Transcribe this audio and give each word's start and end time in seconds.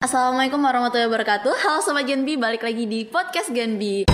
Assalamualaikum 0.00 0.64
warahmatullahi 0.64 1.12
wabarakatuh 1.12 1.60
Halo 1.60 1.84
Sobat 1.84 2.08
Genbi, 2.08 2.40
balik 2.40 2.64
lagi 2.64 2.88
di 2.88 3.04
Podcast 3.04 3.52
Genbi 3.52 4.08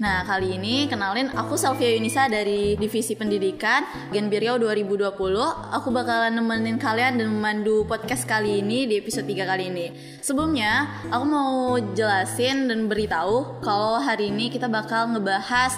Nah, 0.00 0.24
kali 0.24 0.56
ini 0.56 0.88
kenalin 0.88 1.28
aku 1.36 1.60
Salvia 1.60 1.92
Yunisa 1.92 2.24
dari 2.32 2.80
Divisi 2.80 3.12
Pendidikan 3.12 3.84
Genbi 4.08 4.40
Riau 4.40 4.56
2020. 4.56 5.12
Aku 5.68 5.92
bakalan 5.92 6.32
nemenin 6.32 6.80
kalian 6.80 7.20
dan 7.20 7.28
memandu 7.28 7.84
podcast 7.84 8.24
kali 8.24 8.64
ini 8.64 8.88
di 8.88 8.96
episode 9.04 9.28
3 9.28 9.44
kali 9.44 9.68
ini. 9.68 9.92
Sebelumnya, 10.24 11.04
aku 11.12 11.24
mau 11.28 11.76
jelasin 11.92 12.72
dan 12.72 12.88
beritahu 12.88 13.60
kalau 13.60 14.00
hari 14.00 14.32
ini 14.32 14.48
kita 14.48 14.64
bakal 14.72 15.12
ngebahas 15.12 15.76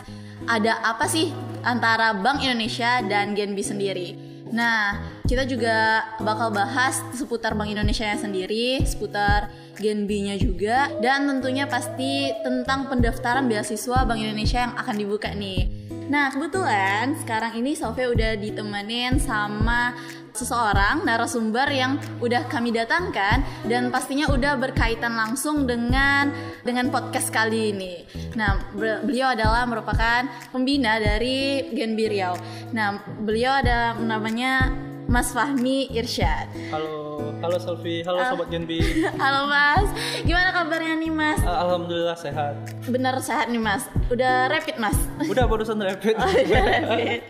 ada 0.48 0.80
apa 0.84 1.08
sih 1.08 1.32
antara 1.64 2.12
Bank 2.16 2.44
Indonesia 2.44 3.00
dan 3.04 3.32
Genbi 3.32 3.64
sendiri. 3.64 4.08
Nah, 4.54 5.00
kita 5.24 5.48
juga 5.48 6.04
bakal 6.22 6.52
bahas 6.54 7.00
seputar 7.16 7.56
Bank 7.56 7.72
Indonesia 7.72 8.06
nya 8.06 8.20
sendiri, 8.20 8.78
seputar 8.84 9.50
Genbi-nya 9.74 10.38
juga, 10.38 10.92
dan 11.02 11.26
tentunya 11.26 11.66
pasti 11.66 12.30
tentang 12.46 12.86
pendaftaran 12.86 13.50
beasiswa 13.50 14.06
Bank 14.06 14.20
Indonesia 14.22 14.70
yang 14.70 14.74
akan 14.78 14.94
dibuka 14.94 15.32
nih. 15.34 15.66
Nah, 16.06 16.30
kebetulan 16.30 17.16
sekarang 17.24 17.58
ini 17.58 17.74
Sofia 17.74 18.12
udah 18.12 18.36
ditemenin 18.38 19.18
sama 19.18 19.96
seseorang 20.34 21.06
narasumber 21.06 21.70
yang 21.70 21.96
udah 22.18 22.50
kami 22.50 22.74
datangkan 22.74 23.46
dan 23.70 23.94
pastinya 23.94 24.26
udah 24.34 24.58
berkaitan 24.58 25.14
langsung 25.14 25.62
dengan 25.64 26.34
dengan 26.66 26.90
podcast 26.90 27.30
kali 27.30 27.70
ini. 27.70 28.02
Nah, 28.34 28.74
beliau 28.74 29.30
adalah 29.30 29.62
merupakan 29.64 30.26
pembina 30.50 30.98
dari 30.98 31.70
Genbi 31.70 32.10
Riau. 32.10 32.34
Nah, 32.74 32.98
beliau 33.22 33.62
ada 33.62 33.94
namanya 33.94 34.74
Mas 35.06 35.30
Fahmi 35.30 35.86
Irsyad. 35.94 36.50
Halo, 36.74 37.30
halo 37.38 37.56
Selvi, 37.62 38.02
halo 38.02 38.18
uh, 38.18 38.34
Sobat 38.34 38.50
Genbi. 38.50 38.82
halo 39.22 39.46
Mas, 39.46 39.86
gimana 40.26 40.50
kabarnya 40.50 40.98
nih 40.98 41.12
Mas? 41.14 41.40
Uh, 41.46 41.54
Alhamdulillah 41.62 42.18
sehat. 42.18 42.58
Bener 42.90 43.14
sehat 43.22 43.46
nih 43.54 43.62
Mas, 43.62 43.86
udah 44.10 44.50
rapid 44.50 44.82
Mas? 44.82 44.98
Udah 45.30 45.46
barusan 45.46 45.78
rapid. 45.78 46.18
oh, 46.18 46.26
udah 46.26 46.62
rapid. 46.90 47.22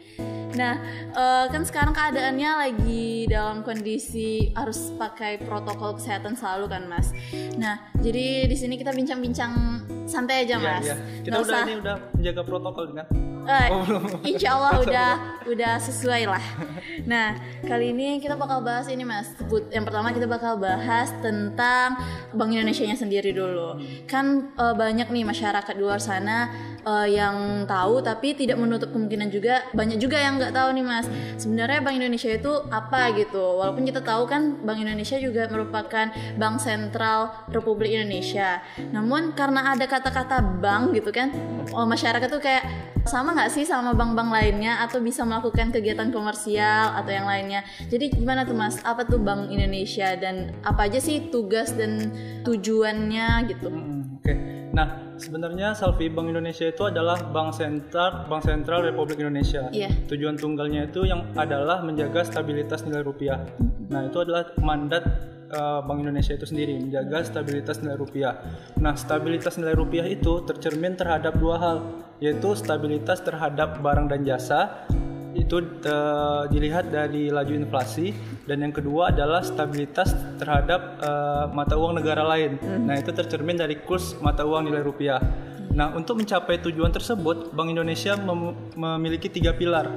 Nah, 0.55 0.75
uh, 1.15 1.47
kan 1.51 1.63
sekarang 1.67 1.93
keadaannya 1.95 2.51
lagi 2.55 3.27
dalam 3.27 3.67
kondisi 3.67 4.55
harus 4.55 4.95
pakai 4.95 5.43
protokol 5.43 5.99
kesehatan 5.99 6.39
selalu 6.39 6.71
kan, 6.71 6.83
Mas. 6.87 7.11
Nah, 7.59 7.91
jadi 7.99 8.47
di 8.47 8.57
sini 8.57 8.79
kita 8.79 8.95
bincang-bincang 8.95 9.53
santai 10.07 10.47
aja, 10.47 10.57
iya, 10.59 10.63
Mas. 10.63 10.87
Iya, 10.87 10.95
iya. 10.95 10.97
Kita 11.27 11.35
Nggak 11.35 11.43
udah 11.43 11.55
usah... 11.55 11.67
ini 11.67 11.75
udah 11.83 11.97
menjaga 12.15 12.43
protokol 12.47 12.85
kan? 12.95 13.07
Uh, 13.45 13.69
insya 14.25 14.57
Allah 14.57 14.73
udah 14.85 15.11
udah 15.45 15.75
sesuai 15.77 16.25
lah. 16.25 16.45
Nah, 17.05 17.37
kali 17.61 17.93
ini 17.93 18.17
kita 18.19 18.35
bakal 18.35 18.65
bahas 18.65 18.89
ini, 18.89 19.05
Mas. 19.05 19.37
Yang 19.69 19.85
pertama 19.85 20.09
kita 20.17 20.25
bakal 20.25 20.57
bahas 20.57 21.13
tentang 21.21 22.01
Bank 22.33 22.51
Indonesia-nya 22.51 22.97
sendiri 22.97 23.37
dulu. 23.37 23.77
Kan 24.09 24.57
uh, 24.57 24.73
banyak 24.73 25.13
nih 25.13 25.25
masyarakat 25.29 25.75
di 25.77 25.83
luar 25.85 26.01
sana 26.01 26.49
uh, 26.85 27.09
yang 27.09 27.65
tahu 27.65 28.05
tapi 28.05 28.37
tidak 28.37 28.61
menutup 28.61 28.93
kemungkinan 28.93 29.33
juga 29.33 29.65
banyak 29.73 29.99
juga 29.99 30.21
yang 30.21 30.37
nggak 30.39 30.53
tahu 30.55 30.69
nih 30.77 30.85
mas 30.85 31.07
sebenarnya 31.41 31.81
Bank 31.81 31.97
Indonesia 31.99 32.31
itu 32.31 32.53
apa 32.69 33.11
gitu 33.17 33.41
walaupun 33.59 33.83
kita 33.89 34.05
tahu 34.05 34.29
kan 34.29 34.61
Bank 34.63 34.79
Indonesia 34.85 35.17
juga 35.19 35.49
merupakan 35.49 36.13
bank 36.37 36.57
sentral 36.61 37.33
Republik 37.51 37.97
Indonesia 37.97 38.61
namun 38.93 39.33
karena 39.33 39.75
ada 39.75 39.85
kata-kata 39.89 40.45
bank 40.61 40.95
gitu 40.95 41.11
kan 41.11 41.33
oh, 41.73 41.89
masyarakat 41.89 42.29
tuh 42.29 42.41
kayak 42.41 42.65
sama 43.05 43.34
nggak 43.35 43.51
sih 43.51 43.67
sama 43.67 43.93
bank-bank 43.93 44.31
lainnya 44.31 44.81
atau 44.87 45.03
bisa 45.03 45.27
melakukan 45.27 45.75
kegiatan 45.75 46.09
komersial 46.15 46.95
atau 46.95 47.11
yang 47.11 47.27
lainnya 47.27 47.67
jadi 47.91 48.15
gimana 48.15 48.47
tuh 48.47 48.55
mas 48.55 48.79
apa 48.87 49.03
tuh 49.05 49.19
Bank 49.19 49.51
Indonesia 49.51 50.15
dan 50.15 50.55
apa 50.63 50.87
aja 50.87 51.03
sih 51.03 51.29
tugas 51.29 51.75
dan 51.75 52.15
tujuannya 52.47 53.29
gitu 53.51 53.69
hmm, 53.69 54.23
oke 54.23 54.23
okay. 54.23 54.37
nah 54.71 55.05
Sebenarnya 55.15 55.79
Salvi 55.79 56.11
Bank 56.11 56.27
Indonesia 56.27 56.67
itu 56.67 56.83
adalah 56.91 57.15
bank 57.31 57.55
sentral 57.55 58.27
Bank 58.27 58.43
Sentral 58.43 58.83
Republik 58.83 59.23
Indonesia. 59.23 59.71
Yeah. 59.71 59.95
Tujuan 60.11 60.35
tunggalnya 60.35 60.91
itu 60.91 61.07
yang 61.07 61.31
adalah 61.39 61.87
menjaga 61.87 62.27
stabilitas 62.27 62.83
nilai 62.83 63.07
rupiah. 63.07 63.47
Nah, 63.95 64.11
itu 64.11 64.19
adalah 64.19 64.51
mandat 64.59 65.07
uh, 65.53 65.81
Bank 65.85 66.01
Indonesia 66.05 66.33
itu 66.33 66.47
sendiri 66.49 66.79
menjaga 66.79 67.27
stabilitas 67.27 67.83
nilai 67.83 67.99
rupiah. 67.99 68.39
Nah, 68.81 68.95
stabilitas 68.95 69.59
nilai 69.61 69.77
rupiah 69.77 70.07
itu 70.09 70.45
tercermin 70.47 70.97
terhadap 70.97 71.37
dua 71.37 71.57
hal, 71.61 71.77
yaitu 72.23 72.55
stabilitas 72.57 73.21
terhadap 73.21 73.83
barang 73.83 74.09
dan 74.09 74.23
jasa 74.25 74.89
itu 75.35 75.59
uh, 75.91 76.47
dilihat 76.47 76.95
dari 76.95 77.27
laju 77.27 77.53
inflasi 77.59 78.15
dan 78.47 78.63
yang 78.63 78.71
kedua 78.71 79.11
adalah 79.11 79.43
stabilitas 79.43 80.15
terhadap 80.39 81.03
uh, 81.03 81.51
mata 81.51 81.75
uang 81.75 81.99
negara 81.99 82.23
lain. 82.23 82.57
Hmm. 82.63 82.87
Nah, 82.87 82.97
itu 82.97 83.11
tercermin 83.11 83.59
dari 83.59 83.83
kurs 83.83 84.15
mata 84.23 84.47
uang 84.47 84.71
nilai 84.71 84.81
rupiah. 84.87 85.19
Nah, 85.75 85.91
untuk 85.91 86.23
mencapai 86.23 86.63
tujuan 86.63 86.95
tersebut, 86.95 87.51
Bank 87.51 87.67
Indonesia 87.67 88.15
mem 88.15 88.55
memiliki 88.79 89.27
tiga 89.27 89.51
pilar. 89.51 89.91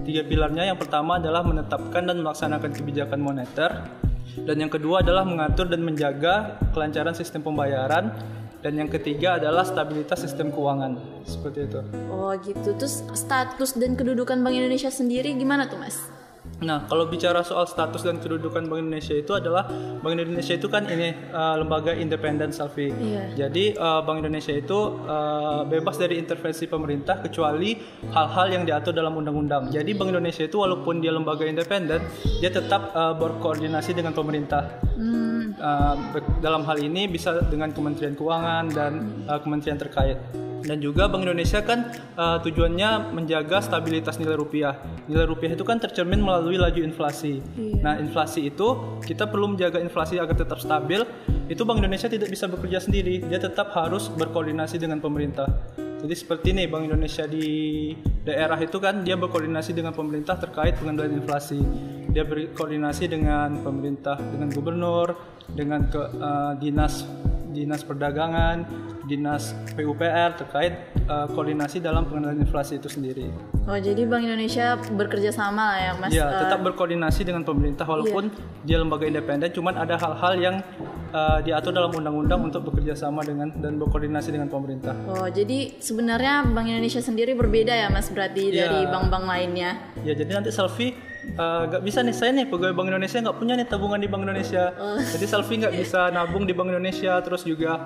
Tiga 0.00 0.24
pilarnya 0.24 0.72
yang 0.72 0.80
pertama 0.80 1.20
adalah 1.20 1.44
menetapkan 1.44 2.08
dan 2.08 2.24
melaksanakan 2.24 2.72
kebijakan 2.72 3.20
moneter, 3.20 3.84
dan 4.38 4.56
yang 4.60 4.70
kedua 4.70 5.02
adalah 5.02 5.26
mengatur 5.26 5.66
dan 5.66 5.82
menjaga 5.82 6.60
kelancaran 6.70 7.14
sistem 7.16 7.42
pembayaran, 7.42 8.14
dan 8.60 8.76
yang 8.76 8.92
ketiga 8.92 9.40
adalah 9.40 9.64
stabilitas 9.64 10.20
sistem 10.20 10.52
keuangan 10.52 11.00
seperti 11.24 11.64
itu. 11.64 11.80
Oh 12.12 12.32
gitu. 12.44 12.76
Terus 12.76 13.00
status 13.16 13.72
dan 13.80 13.96
kedudukan 13.96 14.36
Bank 14.44 14.54
Indonesia 14.54 14.92
sendiri 14.92 15.32
gimana 15.32 15.64
tuh 15.64 15.80
mas? 15.80 15.96
Nah, 16.60 16.84
kalau 16.84 17.08
bicara 17.08 17.40
soal 17.40 17.64
status 17.64 18.04
dan 18.04 18.20
kedudukan 18.20 18.68
Bank 18.68 18.84
Indonesia 18.84 19.16
itu 19.16 19.32
adalah 19.32 19.64
Bank 20.04 20.12
Indonesia 20.20 20.54
itu 20.56 20.68
kan 20.68 20.84
ini 20.92 21.32
uh, 21.32 21.56
lembaga 21.56 21.96
independen 21.96 22.52
Selfie. 22.52 22.92
Iya. 22.92 23.48
Jadi 23.48 23.72
uh, 23.80 24.04
Bank 24.04 24.20
Indonesia 24.20 24.52
itu 24.52 25.00
uh, 25.08 25.64
bebas 25.64 25.96
dari 25.96 26.20
intervensi 26.20 26.68
pemerintah 26.68 27.24
kecuali 27.24 27.80
hal-hal 28.12 28.46
yang 28.60 28.62
diatur 28.68 28.92
dalam 28.92 29.16
undang-undang. 29.16 29.72
Jadi 29.72 29.96
Bank 29.96 30.12
Indonesia 30.12 30.44
itu 30.44 30.60
walaupun 30.60 31.00
dia 31.00 31.16
lembaga 31.16 31.48
independen, 31.48 32.04
dia 32.44 32.52
tetap 32.52 32.92
uh, 32.92 33.16
berkoordinasi 33.16 33.96
dengan 33.96 34.12
pemerintah. 34.12 34.68
Hmm. 35.00 35.29
Uh, 35.60 35.92
dalam 36.40 36.64
hal 36.64 36.80
ini 36.80 37.04
bisa 37.04 37.36
dengan 37.52 37.68
Kementerian 37.68 38.16
Keuangan 38.16 38.64
dan 38.72 38.92
uh, 39.28 39.36
kementerian 39.44 39.76
terkait 39.76 40.16
dan 40.64 40.78
juga 40.80 41.08
Bank 41.08 41.24
Indonesia 41.24 41.64
kan 41.64 41.88
uh, 42.16 42.36
tujuannya 42.44 43.12
menjaga 43.16 43.64
stabilitas 43.64 44.20
nilai 44.20 44.36
rupiah. 44.36 44.76
Nilai 45.08 45.24
rupiah 45.24 45.56
itu 45.56 45.64
kan 45.64 45.80
tercermin 45.80 46.20
melalui 46.20 46.60
laju 46.60 46.80
inflasi. 46.84 47.40
Iya. 47.56 47.80
Nah, 47.80 47.94
inflasi 47.96 48.52
itu 48.52 49.00
kita 49.04 49.28
perlu 49.28 49.56
menjaga 49.56 49.80
inflasi 49.80 50.20
agar 50.20 50.36
tetap 50.36 50.60
stabil. 50.60 51.00
Itu 51.48 51.64
Bank 51.66 51.82
Indonesia 51.82 52.06
tidak 52.06 52.30
bisa 52.30 52.46
bekerja 52.46 52.78
sendiri, 52.78 53.24
dia 53.26 53.40
tetap 53.42 53.74
harus 53.74 54.06
berkoordinasi 54.12 54.78
dengan 54.78 55.02
pemerintah. 55.02 55.48
Jadi 56.00 56.14
seperti 56.16 56.56
ini 56.56 56.64
Bank 56.64 56.88
Indonesia 56.88 57.28
di 57.28 57.90
daerah 58.24 58.56
itu 58.56 58.80
kan 58.80 59.04
dia 59.04 59.20
berkoordinasi 59.20 59.76
dengan 59.76 59.92
pemerintah 59.92 60.38
terkait 60.40 60.80
pengendalian 60.80 61.20
inflasi. 61.20 61.60
Dia 62.10 62.26
berkoordinasi 62.26 63.06
dengan 63.06 63.62
pemerintah, 63.62 64.18
dengan 64.18 64.50
gubernur, 64.50 65.14
dengan 65.54 65.86
ke, 65.86 66.00
uh, 66.18 66.52
dinas 66.58 67.06
dinas 67.50 67.82
perdagangan, 67.82 68.62
dinas 69.10 69.52
PUPR 69.74 70.38
terkait 70.38 70.94
uh, 71.10 71.26
koordinasi 71.34 71.82
dalam 71.82 72.06
pengendalian 72.06 72.46
inflasi 72.46 72.78
itu 72.78 72.86
sendiri. 72.86 73.26
Oh 73.66 73.74
jadi 73.74 74.06
Bank 74.06 74.22
Indonesia 74.22 74.78
bekerja 74.78 75.34
sama 75.34 75.74
lah 75.74 75.78
ya 75.78 75.92
Mas? 75.98 76.10
Ya 76.14 76.26
tetap 76.46 76.62
berkoordinasi 76.62 77.26
dengan 77.26 77.42
pemerintah 77.42 77.82
walaupun 77.84 78.30
iya. 78.30 78.62
dia 78.62 78.76
lembaga 78.78 79.04
independen, 79.10 79.50
cuman 79.50 79.74
ada 79.76 79.98
hal-hal 79.98 80.32
yang 80.38 80.56
uh, 81.10 81.42
diatur 81.42 81.74
dalam 81.74 81.90
undang-undang 81.90 82.40
untuk 82.46 82.70
bekerja 82.70 82.94
sama 82.94 83.26
dengan 83.26 83.50
dan 83.58 83.76
berkoordinasi 83.82 84.30
dengan 84.30 84.46
pemerintah. 84.46 84.94
Oh 85.10 85.26
jadi 85.26 85.82
sebenarnya 85.82 86.46
Bank 86.54 86.70
Indonesia 86.70 87.02
sendiri 87.02 87.34
berbeda 87.34 87.74
ya 87.74 87.90
Mas 87.90 88.08
berarti 88.08 88.54
ya. 88.54 88.70
dari 88.70 88.86
bank-bank 88.86 89.24
lainnya? 89.26 89.70
Ya 90.06 90.14
jadi 90.14 90.38
nanti 90.38 90.54
selfie 90.54 91.09
uh, 91.36 91.62
gak 91.70 91.82
bisa 91.84 92.02
nih 92.02 92.14
saya 92.16 92.30
nih 92.34 92.46
pegawai 92.48 92.74
Bank 92.74 92.88
Indonesia 92.90 93.18
nggak 93.20 93.38
punya 93.38 93.54
nih 93.54 93.66
tabungan 93.68 94.00
di 94.00 94.08
Bank 94.10 94.22
Indonesia. 94.26 94.74
Oh. 94.78 94.98
Jadi 94.98 95.24
selfie 95.28 95.58
nggak 95.60 95.74
bisa 95.76 96.10
nabung 96.10 96.48
di 96.48 96.54
Bank 96.56 96.72
Indonesia 96.72 97.20
terus 97.22 97.46
juga 97.46 97.78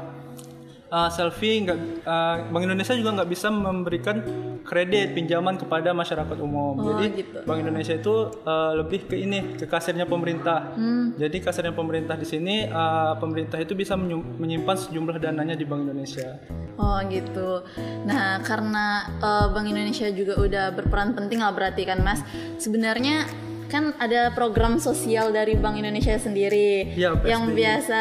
uh, 0.95 1.11
selfie 1.11 1.67
nggak 1.67 1.79
uh, 2.07 2.37
Bank 2.55 2.63
Indonesia 2.63 2.95
juga 2.95 3.11
nggak 3.19 3.31
bisa 3.35 3.51
memberikan 3.51 4.23
kredit 4.63 5.13
pinjaman 5.13 5.59
kepada 5.59 5.91
masyarakat 5.91 6.39
umum. 6.39 6.79
Oh, 6.79 6.85
Jadi 6.95 7.21
gitu. 7.21 7.39
Bank 7.43 7.59
Indonesia 7.61 7.95
itu 7.99 8.15
uh, 8.47 8.73
lebih 8.79 9.11
ke 9.11 9.19
ini 9.19 9.59
ke 9.59 9.67
kasirnya 9.67 10.07
pemerintah. 10.07 10.73
Hmm. 10.79 11.13
Jadi 11.19 11.43
kasirnya 11.43 11.75
pemerintah 11.75 12.15
di 12.15 12.27
sini 12.27 12.71
uh, 12.71 13.19
pemerintah 13.19 13.59
itu 13.59 13.75
bisa 13.75 13.99
menyimpan 13.99 14.77
sejumlah 14.79 15.19
dananya 15.19 15.59
di 15.59 15.67
Bank 15.67 15.91
Indonesia. 15.91 16.39
Oh 16.79 16.99
gitu. 17.11 17.67
Nah 18.07 18.41
karena 18.41 19.11
uh, 19.21 19.47
Bank 19.53 19.67
Indonesia 19.69 20.09
juga 20.15 20.39
udah 20.39 20.73
berperan 20.73 21.13
penting 21.13 21.43
lah 21.43 21.53
berarti 21.53 21.83
kan 21.85 22.01
Mas. 22.01 22.23
Sebenarnya 22.57 23.29
kan 23.75 23.91
ada 23.99 24.31
program 24.31 24.79
sosial 24.79 25.35
dari 25.35 25.59
Bank 25.59 25.75
Indonesia 25.83 26.15
sendiri 26.15 26.95
PSBI. 26.95 27.27
yang 27.27 27.51
biasa 27.51 28.01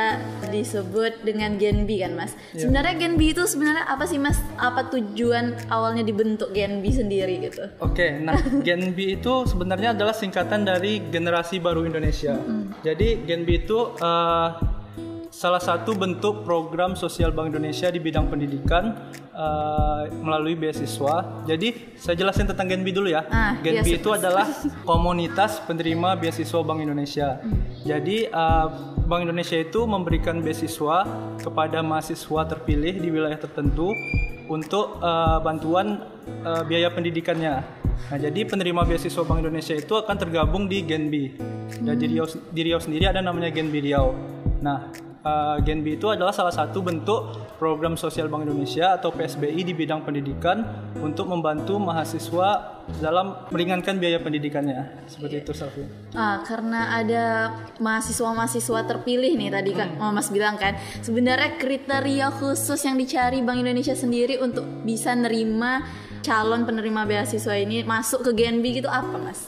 disebut 0.53 1.25
dengan 1.25 1.57
Gen 1.57 1.89
B 1.89 1.97
kan 1.97 2.13
Mas. 2.13 2.37
Iya. 2.53 2.69
Sebenarnya 2.69 2.93
Gen 3.01 3.17
B 3.17 3.33
itu 3.33 3.41
sebenarnya 3.49 3.89
apa 3.89 4.05
sih 4.05 4.21
Mas? 4.21 4.37
Apa 4.61 4.93
tujuan 4.93 5.57
awalnya 5.73 6.05
dibentuk 6.05 6.53
Gen 6.53 6.85
B 6.85 6.93
sendiri 6.93 7.41
gitu? 7.41 7.65
Oke, 7.81 8.21
nah 8.21 8.37
Gen 8.67 8.93
B 8.93 9.17
itu 9.17 9.49
sebenarnya 9.49 9.97
adalah 9.97 10.13
singkatan 10.13 10.61
dari 10.61 11.01
generasi 11.09 11.57
baru 11.57 11.89
Indonesia. 11.89 12.37
Jadi 12.85 13.25
Gen 13.25 13.41
B 13.41 13.65
itu 13.65 13.97
eh, 13.97 14.47
salah 15.33 15.57
satu 15.57 15.97
bentuk 15.97 16.45
program 16.45 16.93
sosial 16.93 17.33
Bank 17.33 17.49
Indonesia 17.49 17.89
di 17.89 17.97
bidang 17.97 18.29
pendidikan 18.29 18.93
eh, 19.33 20.13
melalui 20.21 20.53
beasiswa. 20.53 21.41
Jadi 21.49 21.97
saya 21.97 22.13
jelasin 22.13 22.45
tentang 22.45 22.69
Gen 22.69 22.85
B 22.85 22.93
dulu 22.93 23.09
ya. 23.09 23.25
Ah, 23.33 23.57
Gen 23.65 23.81
iya, 23.81 23.97
itu 23.97 24.13
adalah 24.13 24.45
komunitas 24.89 25.57
penerima 25.65 26.21
beasiswa 26.21 26.61
Bank 26.61 26.85
Indonesia. 26.85 27.41
Jadi 27.81 28.29
eh, 28.29 28.67
Bank 29.09 29.25
Indonesia 29.25 29.57
itu 29.57 29.89
memberikan 29.89 30.37
beasiswa 30.45 31.09
kepada 31.41 31.81
mahasiswa 31.81 32.41
terpilih 32.45 33.01
di 33.01 33.09
wilayah 33.09 33.41
tertentu 33.41 33.89
untuk 34.45 35.01
eh, 35.01 35.37
bantuan 35.41 36.05
eh, 36.45 36.61
biaya 36.61 36.93
pendidikannya. 36.93 37.81
Nah, 37.93 38.19
jadi 38.21 38.45
penerima 38.45 38.85
beasiswa 38.85 39.25
Bank 39.25 39.41
Indonesia 39.41 39.73
itu 39.73 39.97
akan 39.97 40.13
tergabung 40.13 40.69
di 40.69 40.85
Gen 40.85 41.09
B. 41.09 41.33
Dan 41.81 41.97
di 41.97 42.05
Riau, 42.13 42.29
di 42.29 42.61
Riau 42.69 42.77
sendiri 42.77 43.09
ada 43.09 43.17
namanya 43.17 43.49
Gen 43.49 43.73
B 43.73 43.81
Riau. 43.81 44.13
Nah, 44.61 44.93
eh, 45.23 45.57
Gen 45.63 45.81
B 45.81 45.95
itu 45.95 46.11
adalah 46.11 46.35
salah 46.35 46.51
satu 46.51 46.83
bentuk 46.83 47.55
program 47.57 47.95
sosial 47.95 48.27
Bank 48.27 48.45
Indonesia 48.45 48.99
atau 48.99 49.09
PSBI 49.15 49.63
di 49.63 49.73
bidang 49.73 50.03
pendidikan 50.03 50.61
untuk 50.99 51.31
membantu 51.31 51.79
mahasiswa 51.79 52.79
dalam 52.99 53.47
meringankan 53.47 53.95
biaya 53.95 54.19
pendidikannya. 54.19 55.07
Seperti 55.07 55.35
itu, 55.39 55.51
Selvi. 55.55 55.87
Ah, 56.13 56.43
karena 56.43 56.99
ada 56.99 57.23
mahasiswa-mahasiswa 57.79 58.79
terpilih 58.83 59.39
nih 59.39 59.49
tadi 59.49 59.71
kan 59.71 59.95
Hmm. 59.95 60.11
Mas 60.11 60.27
bilang 60.27 60.59
kan 60.59 60.75
sebenarnya 60.99 61.55
kriteria 61.55 62.27
khusus 62.35 62.81
yang 62.83 62.99
dicari 62.99 63.39
Bank 63.39 63.63
Indonesia 63.63 63.95
sendiri 63.95 64.41
untuk 64.41 64.67
bisa 64.83 65.15
nerima 65.15 65.85
calon 66.23 66.63
penerima 66.67 67.07
beasiswa 67.07 67.55
ini 67.55 67.83
masuk 67.83 68.23
ke 68.27 68.31
Gen 68.35 68.59
B 68.59 68.79
gitu 68.79 68.87
apa 68.91 69.15
Mas? 69.19 69.47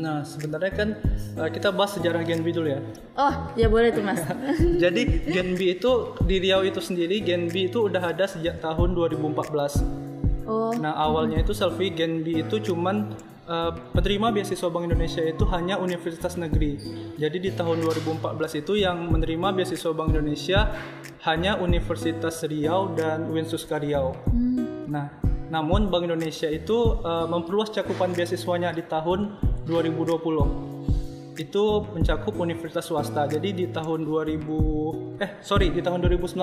Nah, 0.00 0.24
sebenarnya 0.24 0.72
kan 0.72 0.88
eh, 1.36 1.50
kita 1.52 1.68
bahas 1.76 2.00
sejarah 2.00 2.24
Gen 2.24 2.40
B 2.40 2.56
dulu 2.56 2.72
ya. 2.72 2.80
Oh 3.20 3.34
ya 3.52 3.68
boleh 3.68 3.92
tuh 3.92 4.00
Mas. 4.00 4.24
Jadi 4.82 5.28
Gen 5.28 5.54
B 5.60 5.76
itu 5.76 6.16
di 6.24 6.40
Riau 6.40 6.64
itu 6.64 6.80
sendiri 6.80 7.20
Gen 7.20 7.52
B 7.52 7.68
itu 7.68 7.84
udah 7.86 8.16
ada 8.16 8.24
sejak 8.24 8.64
tahun 8.64 8.96
2014. 8.96 10.48
oh 10.48 10.72
Nah 10.80 10.96
awalnya 10.96 11.44
itu 11.44 11.52
selfie 11.52 11.92
Gen 11.92 12.24
B 12.24 12.40
itu 12.40 12.72
cuman 12.72 13.12
uh, 13.44 13.70
penerima 13.92 14.32
beasiswa 14.32 14.72
Bank 14.72 14.88
Indonesia 14.88 15.20
itu 15.20 15.44
hanya 15.52 15.76
universitas 15.76 16.40
negeri. 16.40 16.80
Jadi 17.20 17.36
di 17.36 17.50
tahun 17.52 17.84
2014 17.84 18.64
itu 18.64 18.80
yang 18.80 19.10
menerima 19.12 19.52
beasiswa 19.52 19.92
Bank 19.92 20.16
Indonesia 20.16 20.72
hanya 21.28 21.60
Universitas 21.60 22.40
Riau 22.48 22.96
dan 22.96 23.28
Winsuska 23.28 23.76
Riau. 23.76 24.16
Nah, 24.88 25.12
namun 25.52 25.92
Bank 25.92 26.08
Indonesia 26.08 26.48
itu 26.48 27.02
uh, 27.02 27.26
memperluas 27.28 27.74
cakupan 27.74 28.14
beasiswanya 28.16 28.72
di 28.72 28.86
tahun 28.86 29.49
2020 29.70 30.70
itu 31.40 31.64
mencakup 31.96 32.36
universitas 32.36 32.84
swasta. 32.84 33.24
Jadi 33.24 33.56
di 33.56 33.64
tahun 33.72 34.04
2000 34.04 35.24
eh 35.24 35.30
sorry 35.40 35.72
di 35.72 35.80
tahun 35.80 36.04
2019 36.04 36.36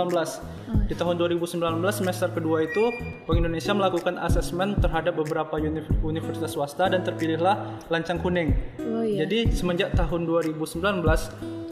di 0.90 0.96
tahun 0.98 1.16
2019 1.22 1.62
semester 1.94 2.30
kedua 2.34 2.66
itu 2.66 2.90
Bank 3.30 3.38
Indonesia 3.38 3.74
melakukan 3.78 4.18
asesmen 4.18 4.78
terhadap 4.82 5.18
beberapa 5.18 5.62
uni- 5.62 5.86
universitas 6.02 6.58
swasta 6.58 6.90
dan 6.90 7.06
terpilihlah 7.06 7.78
Lancang 7.94 8.18
Kuning. 8.18 8.50
oh 8.82 9.06
iya. 9.06 9.26
Jadi 9.26 9.54
semenjak 9.54 9.94
tahun 9.94 10.26
2019 10.26 10.82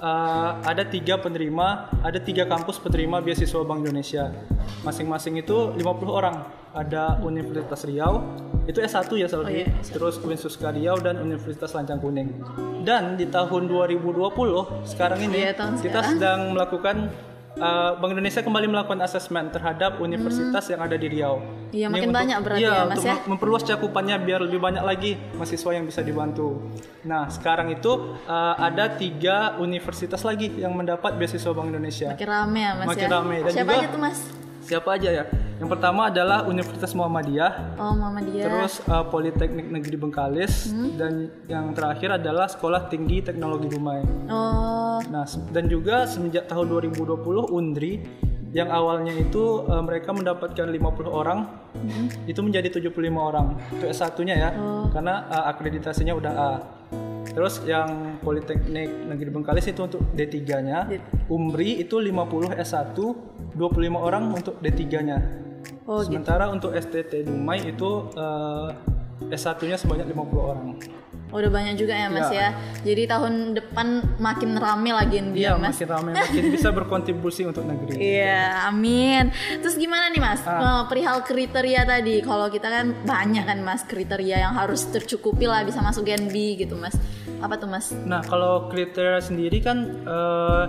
uh, 0.02 0.52
ada 0.62 0.84
tiga 0.86 1.18
penerima, 1.18 1.90
ada 2.06 2.20
tiga 2.22 2.46
kampus 2.46 2.78
penerima 2.78 3.22
beasiswa 3.26 3.62
Bank 3.66 3.86
Indonesia. 3.86 4.30
Masing-masing 4.86 5.42
itu 5.42 5.74
50 5.74 5.82
orang. 6.10 6.46
Ada 6.76 7.24
Universitas 7.24 7.88
Riau, 7.88 8.20
itu 8.66 8.80
S1 8.80 9.06
ya 9.14 9.28
Selvi. 9.28 9.46
Oh, 9.46 9.52
iya, 9.52 9.68
Terus 9.86 10.18
Winsuska 10.20 10.70
Riau 10.70 10.98
dan 10.98 11.18
Universitas 11.18 11.72
Lancang 11.72 11.98
Kuning. 11.98 12.30
Dan 12.82 13.14
di 13.14 13.26
tahun 13.28 13.66
2020 13.66 14.26
sekarang 14.84 15.20
ini 15.20 15.38
Iya, 15.40 15.54
tahun 15.54 15.74
kita 15.78 15.86
sekarang. 15.96 16.10
sedang 16.12 16.40
melakukan 16.52 16.96
uh, 17.56 17.96
Bank 17.96 18.12
Indonesia 18.12 18.42
kembali 18.42 18.68
melakukan 18.68 19.00
asesmen 19.00 19.48
terhadap 19.48 19.98
universitas 19.98 20.66
yang 20.66 20.82
ada 20.82 20.94
di 20.94 21.08
Riau. 21.08 21.40
Iya, 21.72 21.88
makin 21.88 22.10
untuk- 22.10 22.20
banyak 22.20 22.38
berarti 22.40 22.62
iya, 22.62 22.72
ya, 22.72 22.82
Mas, 22.84 22.94
untuk 22.96 23.06
ya? 23.06 23.16
mem- 23.16 23.26
memperluas 23.28 23.64
cakupannya 23.64 24.16
biar 24.20 24.40
lebih 24.42 24.60
banyak 24.60 24.82
lagi 24.82 25.12
mahasiswa 25.32 25.72
yang 25.72 25.84
bisa 25.84 26.02
dibantu. 26.02 26.62
Nah, 27.04 27.28
sekarang 27.28 27.70
itu 27.70 27.92
uh, 28.24 28.56
ada 28.56 28.92
tiga 28.92 29.38
universitas 29.58 30.22
lagi 30.22 30.50
yang 30.56 30.72
mendapat 30.72 31.16
beasiswa 31.16 31.52
Bank 31.52 31.70
Indonesia. 31.70 32.12
makin 32.12 32.28
rame 32.28 32.60
ya 32.60 32.72
Mas 32.76 32.88
Makin 32.88 33.04
ya. 33.04 33.14
rame. 33.14 33.36
Dan 33.42 33.52
Siapa 33.52 33.66
juga- 33.68 33.78
aja 33.78 33.88
tuh 33.90 34.02
Mas? 34.02 34.20
Siapa 34.66 34.98
aja 34.98 35.10
ya? 35.14 35.24
Yang 35.56 35.70
pertama 35.72 36.10
adalah 36.10 36.44
Universitas 36.44 36.92
Muhammadiyah, 36.92 37.78
Oh 37.78 37.94
Mama 37.94 38.20
dia. 38.20 38.44
terus 38.44 38.82
uh, 38.84 39.06
Politeknik 39.06 39.70
Negeri 39.70 39.96
Bengkalis, 39.96 40.68
Hmm. 40.68 40.98
dan 40.98 41.14
yang 41.46 41.72
terakhir 41.72 42.18
adalah 42.18 42.50
Sekolah 42.50 42.90
Tinggi 42.90 43.22
Teknologi 43.22 43.70
Dumai. 43.70 44.02
Oh 44.28 45.00
Nah, 45.06 45.24
dan 45.52 45.66
juga 45.66 46.04
semenjak 46.06 46.50
tahun 46.50 46.66
2020 46.68 47.16
Undri 47.48 48.02
yang 48.52 48.68
awalnya 48.68 49.12
itu 49.12 49.64
uh, 49.64 49.80
mereka 49.80 50.12
mendapatkan 50.12 50.66
50 50.66 50.82
orang 51.06 51.40
itu 52.26 52.40
menjadi 52.40 52.68
75 52.74 52.90
orang. 53.14 53.60
Itu 53.70 53.86
S1-nya 53.86 54.36
ya. 54.36 54.50
Karena 54.90 55.28
uh, 55.28 55.46
akreditasinya 55.48 56.16
udah 56.16 56.34
A. 56.34 56.50
Terus 57.36 57.60
yang 57.62 58.16
Politeknik 58.18 58.88
Negeri 59.06 59.30
Bengkalis 59.30 59.68
itu 59.68 59.84
untuk 59.84 60.00
D3-nya. 60.10 60.88
D- 60.88 61.04
Umri 61.28 61.78
itu 61.78 62.00
50 62.00 62.56
S1, 62.56 62.96
25 62.96 63.60
orang 63.92 64.32
untuk 64.32 64.56
D3-nya. 64.58 65.20
Oh, 65.84 66.00
gitu. 66.00 66.16
Sementara 66.16 66.48
untuk 66.48 66.72
STT 66.72 67.28
Dumai 67.28 67.68
itu 67.68 67.90
uh, 68.16 68.72
S1-nya 69.28 69.76
sebanyak 69.76 70.08
50 70.08 70.16
orang. 70.42 70.70
udah 71.26 71.52
banyak 71.52 71.76
juga 71.76 71.92
ya 71.92 72.08
Mas 72.08 72.32
ya. 72.32 72.56
Jadi 72.80 73.06
tahun 73.06 73.34
depan 73.54 73.88
makin 74.16 74.56
rame 74.56 74.96
lagi 74.96 75.20
B 75.20 75.36
Iya, 75.36 75.52
ya 75.52 75.60
Mas. 75.60 75.76
makin 75.76 75.88
ramai, 75.90 76.12
makin 76.16 76.44
bisa 76.50 76.70
berkontribusi 76.72 77.44
untuk 77.44 77.66
negeri. 77.66 77.98
Iya, 78.16 78.70
amin. 78.70 79.36
Terus 79.58 79.76
gimana 79.76 80.08
nih 80.08 80.22
Mas? 80.22 80.40
Ah. 80.42 80.56
Eh, 80.56 80.84
Perihal 80.88 81.20
kriteria 81.22 81.84
tadi, 81.84 82.22
kalau 82.22 82.48
kita 82.48 82.70
kan 82.70 82.86
banyak 83.04 83.44
kan 83.44 83.60
Mas 83.60 83.84
kriteria 83.84 84.38
yang 84.40 84.54
harus 84.54 84.88
tercukupi 84.88 85.44
lah 85.44 85.60
bisa 85.62 85.84
masuk 85.84 86.08
Gen 86.08 86.30
B 86.30 86.56
gitu 86.56 86.78
Mas. 86.78 86.96
Apa 87.42 87.56
tuh 87.60 87.68
Mas? 87.70 87.92
Nah, 88.06 88.22
kalau 88.24 88.68
kriteria 88.72 89.20
sendiri 89.20 89.60
kan 89.60 89.78
eh, 90.04 90.64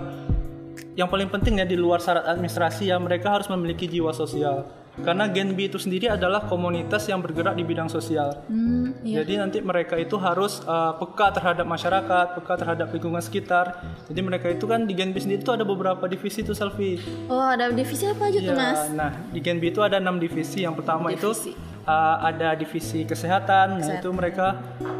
yang 0.97 1.07
paling 1.07 1.29
penting 1.29 1.61
ya 1.61 1.65
di 1.65 1.77
luar 1.77 2.01
syarat 2.01 2.25
administrasi 2.25 2.89
ya 2.89 2.97
mereka 2.97 3.37
harus 3.37 3.47
memiliki 3.47 3.85
jiwa 3.85 4.11
sosial. 4.11 4.65
Karena 4.97 5.29
Gen 5.29 5.53
B 5.53 5.69
itu 5.69 5.77
sendiri 5.77 6.09
adalah 6.09 6.49
komunitas 6.49 7.05
yang 7.05 7.21
bergerak 7.21 7.53
di 7.53 7.61
bidang 7.61 7.85
sosial. 7.85 8.41
Hmm, 8.49 8.97
iya. 9.05 9.21
Jadi 9.21 9.37
nanti 9.37 9.61
mereka 9.61 9.93
itu 9.93 10.17
harus 10.17 10.57
eh, 10.65 10.93
peka 10.97 11.37
terhadap 11.37 11.69
masyarakat, 11.69 12.33
peka 12.41 12.53
terhadap 12.57 12.89
lingkungan 12.89 13.21
sekitar. 13.21 13.77
Jadi 14.09 14.19
mereka 14.25 14.49
itu 14.49 14.65
kan 14.65 14.89
di 14.89 14.97
Gen 14.97 15.13
B 15.13 15.21
sendiri 15.21 15.45
itu 15.45 15.53
ada 15.53 15.61
beberapa 15.61 16.01
divisi 16.09 16.41
tuh 16.41 16.57
Selfie. 16.57 16.97
Oh, 17.29 17.45
ada 17.45 17.69
divisi 17.69 18.09
apa 18.09 18.25
aja 18.25 18.41
tuh 18.41 18.57
Ya, 18.57 18.57
Mas? 18.57 18.89
Nah, 18.89 19.13
di 19.29 19.37
Gen 19.37 19.61
B 19.61 19.69
itu 19.69 19.85
ada 19.85 20.01
enam 20.01 20.17
divisi. 20.17 20.65
Yang 20.65 20.81
pertama 20.81 21.13
Divisi. 21.13 21.53
itu 21.53 21.53
uh, 21.87 22.15
ada 22.21 22.53
divisi 22.53 23.07
kesehatan. 23.07 23.79
Nah, 23.79 23.81
Kesehatan. 23.81 24.03
itu 24.03 24.09
mereka 24.11 24.47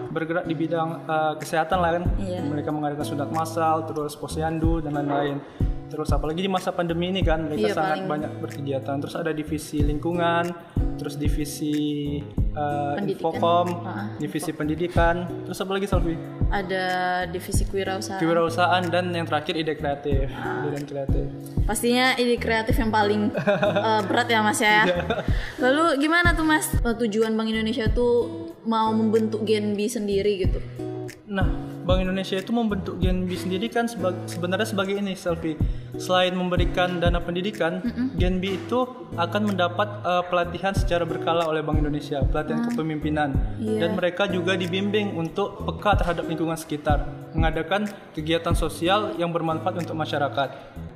bergerak 0.09 0.47
di 0.47 0.55
bidang 0.55 1.03
uh, 1.05 1.33
kesehatan 1.35 1.77
lah 1.83 1.91
kan. 1.99 2.03
Iya. 2.17 2.41
Mereka 2.47 2.69
mengadakan 2.71 3.05
sunat 3.05 3.29
massal, 3.29 3.85
terus 3.85 4.15
posyandu 4.15 4.79
dan 4.79 4.95
lain-lain. 4.95 5.37
Terus 5.87 6.11
apalagi 6.11 6.39
di 6.39 6.47
masa 6.47 6.69
pandemi 6.69 7.07
ini 7.07 7.21
kan 7.21 7.41
mereka 7.41 7.63
Iya, 7.63 7.73
sangat 7.73 7.89
paling- 7.97 8.09
banyak 8.09 8.31
berkegiatan. 8.39 8.95
Terus 8.99 9.15
ada 9.15 9.31
divisi 9.31 9.79
lingkungan, 9.79 10.43
terus 10.95 11.15
divisi 11.15 11.75
uh, 12.51 12.93
Pendidikan. 12.93 13.07
infokom, 13.31 13.67
Ah, 13.81 14.05
divisi 14.15 14.51
pendidikan. 14.51 15.15
Terus 15.43 15.57
apa 15.57 15.71
lagi 15.71 15.85
Selvi? 15.85 16.15
Ada 16.47 16.85
divisi 17.25 17.63
kewirausahaan. 17.63 18.19
Kewirausahaan 18.19 18.83
dan 18.85 19.11
yang 19.11 19.23
terakhir 19.23 19.55
ide 19.55 19.73
kreatif. 19.73 20.27
Ah. 20.29 20.59
Ide 20.59 20.69
dan 20.73 20.83
kreatif. 20.83 21.25
Pastinya 21.63 22.15
ide 22.15 22.35
kreatif 22.35 22.75
yang 22.75 22.89
paling 22.89 23.31
eh, 23.87 24.01
berat 24.03 24.27
ya 24.27 24.39
Mas 24.41 24.57
ya. 24.57 24.83
Iya. 24.83 25.03
Lalu 25.57 25.83
gimana 25.99 26.31
tuh 26.31 26.43
Mas 26.43 26.67
eh, 26.73 26.95
tujuan 26.97 27.31
Bank 27.31 27.47
Indonesia 27.47 27.87
tuh 27.87 28.27
mau 28.63 28.91
membentuk 28.91 29.43
Gen 29.43 29.71
B 29.71 29.87
sendiri 29.87 30.41
gitu? 30.41 30.59
Nah, 31.25 31.66
Bank 31.87 32.03
Indonesia 32.03 32.35
itu 32.35 32.51
membentuk 32.51 32.99
Gen 32.99 33.23
B 33.23 33.39
sendiri 33.39 33.71
kan 33.71 33.87
seba- 33.87 34.11
sebenarnya 34.27 34.67
sebagai 34.67 34.99
ini, 34.99 35.15
Selfie. 35.15 35.55
Selain 35.95 36.35
memberikan 36.35 36.99
dana 36.99 37.23
pendidikan, 37.23 37.79
Gen 38.19 38.43
B 38.43 38.59
itu 38.59 39.07
akan 39.15 39.55
mendapat 39.55 40.03
uh, 40.03 40.19
pelatihan 40.27 40.75
secara 40.75 41.07
berkala 41.07 41.47
oleh 41.47 41.63
Bank 41.63 41.79
Indonesia, 41.79 42.19
pelatihan 42.27 42.67
kepemimpinan. 42.67 43.31
Iya. 43.63 43.87
Dan 43.87 43.95
mereka 43.95 44.27
juga 44.27 44.59
dibimbing 44.59 45.15
untuk 45.15 45.63
peka 45.63 46.03
terhadap 46.03 46.27
lingkungan 46.27 46.59
sekitar, 46.59 47.07
mengadakan 47.31 47.87
kegiatan 48.11 48.51
sosial 48.51 49.15
yang 49.15 49.31
bermanfaat 49.31 49.79
untuk 49.79 49.95
masyarakat. 49.95 50.49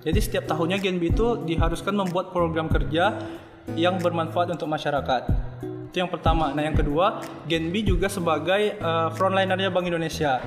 Jadi 0.04 0.20
setiap 0.20 0.44
tahunnya 0.52 0.84
Gen 0.84 1.00
B 1.00 1.08
itu 1.08 1.40
diharuskan 1.48 1.96
membuat 1.96 2.36
program 2.36 2.68
kerja 2.68 3.16
yang 3.80 3.96
bermanfaat 3.96 4.52
untuk 4.52 4.68
masyarakat. 4.68 5.24
Itu 5.92 6.00
yang 6.00 6.08
pertama. 6.08 6.56
Nah, 6.56 6.64
yang 6.64 6.72
kedua, 6.80 7.20
Genbi 7.52 7.84
juga 7.84 8.08
sebagai 8.08 8.80
uh, 8.80 9.12
frontlinernya 9.12 9.68
Bank 9.68 9.92
Indonesia 9.92 10.40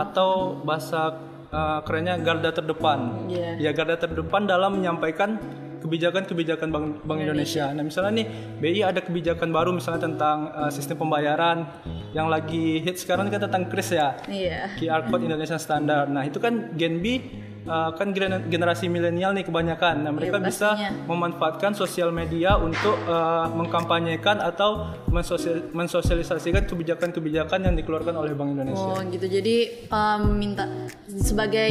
atau 0.00 0.56
bahasa 0.64 1.12
uh, 1.52 1.84
kerennya 1.84 2.16
garda 2.16 2.48
terdepan. 2.48 3.28
Iya. 3.28 3.60
Ya, 3.60 3.70
garda 3.76 4.00
terdepan 4.00 4.48
dalam 4.48 4.80
menyampaikan 4.80 5.36
kebijakan-kebijakan 5.84 6.72
Bank, 6.72 6.86
Bank 7.04 7.20
Indonesia. 7.20 7.68
Nah, 7.68 7.84
misalnya 7.84 8.24
nih 8.24 8.26
BI 8.64 8.80
ada 8.80 9.04
kebijakan 9.04 9.52
baru 9.52 9.76
misalnya 9.76 10.08
tentang 10.08 10.56
uh, 10.56 10.72
sistem 10.72 11.04
pembayaran 11.04 11.68
yang 12.16 12.32
lagi 12.32 12.80
hit 12.80 12.96
sekarang 12.96 13.28
kan 13.28 13.44
tentang 13.44 13.68
KRIS 13.68 13.92
ya. 13.92 14.16
Iya. 14.24 14.72
QR 14.80 15.04
code 15.04 15.28
Indonesia 15.28 15.60
Standard. 15.60 16.08
Nah, 16.08 16.24
itu 16.24 16.40
kan 16.40 16.72
Genbi 16.74 17.44
uh, 17.68 17.90
kan 17.92 18.10
gener- 18.10 18.44
generasi 18.44 18.88
milenial 18.88 19.30
nih 19.30 19.44
kebanyakan. 19.44 20.00
Nah, 20.00 20.10
mereka 20.10 20.36
Iya, 20.36 20.44
bisa 20.44 20.68
memanfaatkan 21.04 21.72
sosial 21.72 22.08
media 22.10 22.56
untuk 22.56 22.96
uh, 23.04 23.46
mengkampanyekan 23.50 24.40
atau 24.40 24.88
mensosial- 25.06 25.68
mensosialisasikan 25.70 26.64
kebijakan-kebijakan 26.64 27.60
yang 27.62 27.74
dikeluarkan 27.74 28.14
oleh 28.14 28.32
Bank 28.32 28.56
Indonesia. 28.56 28.80
Oh 28.88 29.00
gitu. 29.04 29.26
Jadi 29.28 29.56
um, 29.86 30.34
minta 30.34 30.64
sebagai 31.06 31.70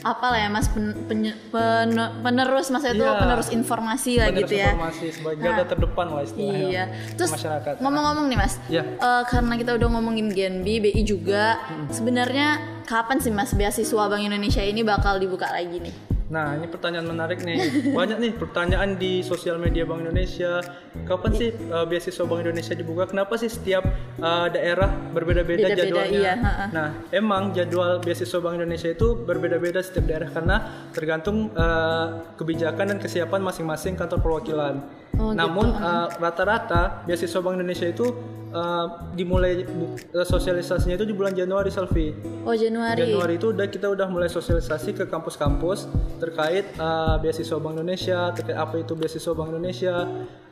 apa 0.00 0.26
lah 0.28 0.38
ya 0.38 0.48
Mas 0.48 0.68
pen- 0.68 0.96
penye- 1.04 1.36
pen- 1.48 1.96
penerus 2.20 2.68
Mas 2.68 2.84
itu 2.84 2.98
Iya. 2.98 3.16
penerus 3.16 3.48
informasi 3.48 4.12
lah 4.16 4.26
Penerus 4.28 4.42
gitu 4.44 4.54
ya. 4.54 4.68
informasi 4.70 5.06
sebagai 5.10 5.40
garda 5.40 5.64
terdepan 5.64 6.06
lah 6.08 6.22
istilahnya. 6.22 6.68
Iya. 6.68 6.84
Terus 7.14 7.30
masyarakat. 7.32 7.74
ngomong-ngomong 7.78 8.26
nih 8.26 8.38
Mas, 8.38 8.54
Iya. 8.68 8.82
eh, 8.84 9.22
karena 9.24 9.54
kita 9.56 9.70
udah 9.74 9.88
ngomongin 9.90 10.28
Genbi, 10.28 10.74
BI 10.78 11.02
juga, 11.02 11.56
sebenarnya 11.88 12.77
kapan 12.88 13.20
sih 13.20 13.28
Mas 13.28 13.52
beasiswa 13.52 14.08
Bank 14.08 14.24
Indonesia 14.24 14.64
ini 14.64 14.80
bakal 14.80 15.20
dibuka 15.20 15.52
lagi 15.52 15.76
nih? 15.76 15.92
Nah, 16.28 16.60
ini 16.60 16.68
pertanyaan 16.68 17.08
menarik 17.08 17.40
nih. 17.40 17.88
Banyak 17.96 18.20
nih 18.20 18.32
pertanyaan 18.36 19.00
di 19.00 19.24
sosial 19.24 19.56
media 19.56 19.88
Bank 19.88 20.04
Indonesia. 20.04 20.60
Kapan 21.08 21.32
sih 21.32 21.48
uh, 21.72 21.88
beasiswa 21.88 22.24
Bank 22.28 22.44
Indonesia 22.44 22.76
dibuka? 22.76 23.08
Kenapa 23.08 23.40
sih 23.40 23.48
setiap 23.48 23.84
uh, 24.20 24.48
daerah 24.52 24.92
berbeda-beda 25.12 25.72
Beda-beda, 25.72 25.84
jadwalnya? 25.88 26.20
iya. 26.20 26.34
Nah, 26.68 26.88
emang 27.12 27.56
jadwal 27.56 28.00
beasiswa 28.04 28.40
Bank 28.44 28.60
Indonesia 28.60 28.92
itu 28.92 29.16
berbeda-beda 29.16 29.80
setiap 29.80 30.04
daerah 30.04 30.28
karena 30.28 30.56
tergantung 30.92 31.48
uh, 31.56 32.36
kebijakan 32.36 32.96
dan 32.96 32.98
kesiapan 33.00 33.40
masing-masing 33.40 33.96
kantor 33.96 34.20
perwakilan. 34.20 34.84
Oh, 35.16 35.32
Namun 35.32 35.72
uh, 35.80 36.12
rata-rata 36.20 37.08
beasiswa 37.08 37.40
Bank 37.40 37.56
Indonesia 37.56 37.88
itu 37.88 38.36
uh, 38.52 39.12
dimulai 39.12 39.64
uh, 39.64 40.26
sosialisasinya 40.26 40.96
itu 40.96 41.06
di 41.08 41.14
bulan 41.16 41.36
Januari, 41.36 41.68
Selvi. 41.72 42.14
Oh 42.44 42.54
Januari. 42.56 43.04
Januari 43.04 43.34
itu 43.36 43.52
udah 43.52 43.66
kita 43.68 43.86
udah 43.92 44.06
mulai 44.08 44.28
sosialisasi 44.30 44.96
ke 44.96 45.04
kampus-kampus 45.08 45.88
terkait 46.18 46.64
uh, 46.80 47.16
beasiswa 47.20 47.58
Bank 47.60 47.80
Indonesia, 47.80 48.32
terkait 48.32 48.56
apa 48.56 48.74
itu 48.80 48.92
beasiswa 48.96 49.32
Bank 49.36 49.50
Indonesia, 49.52 49.94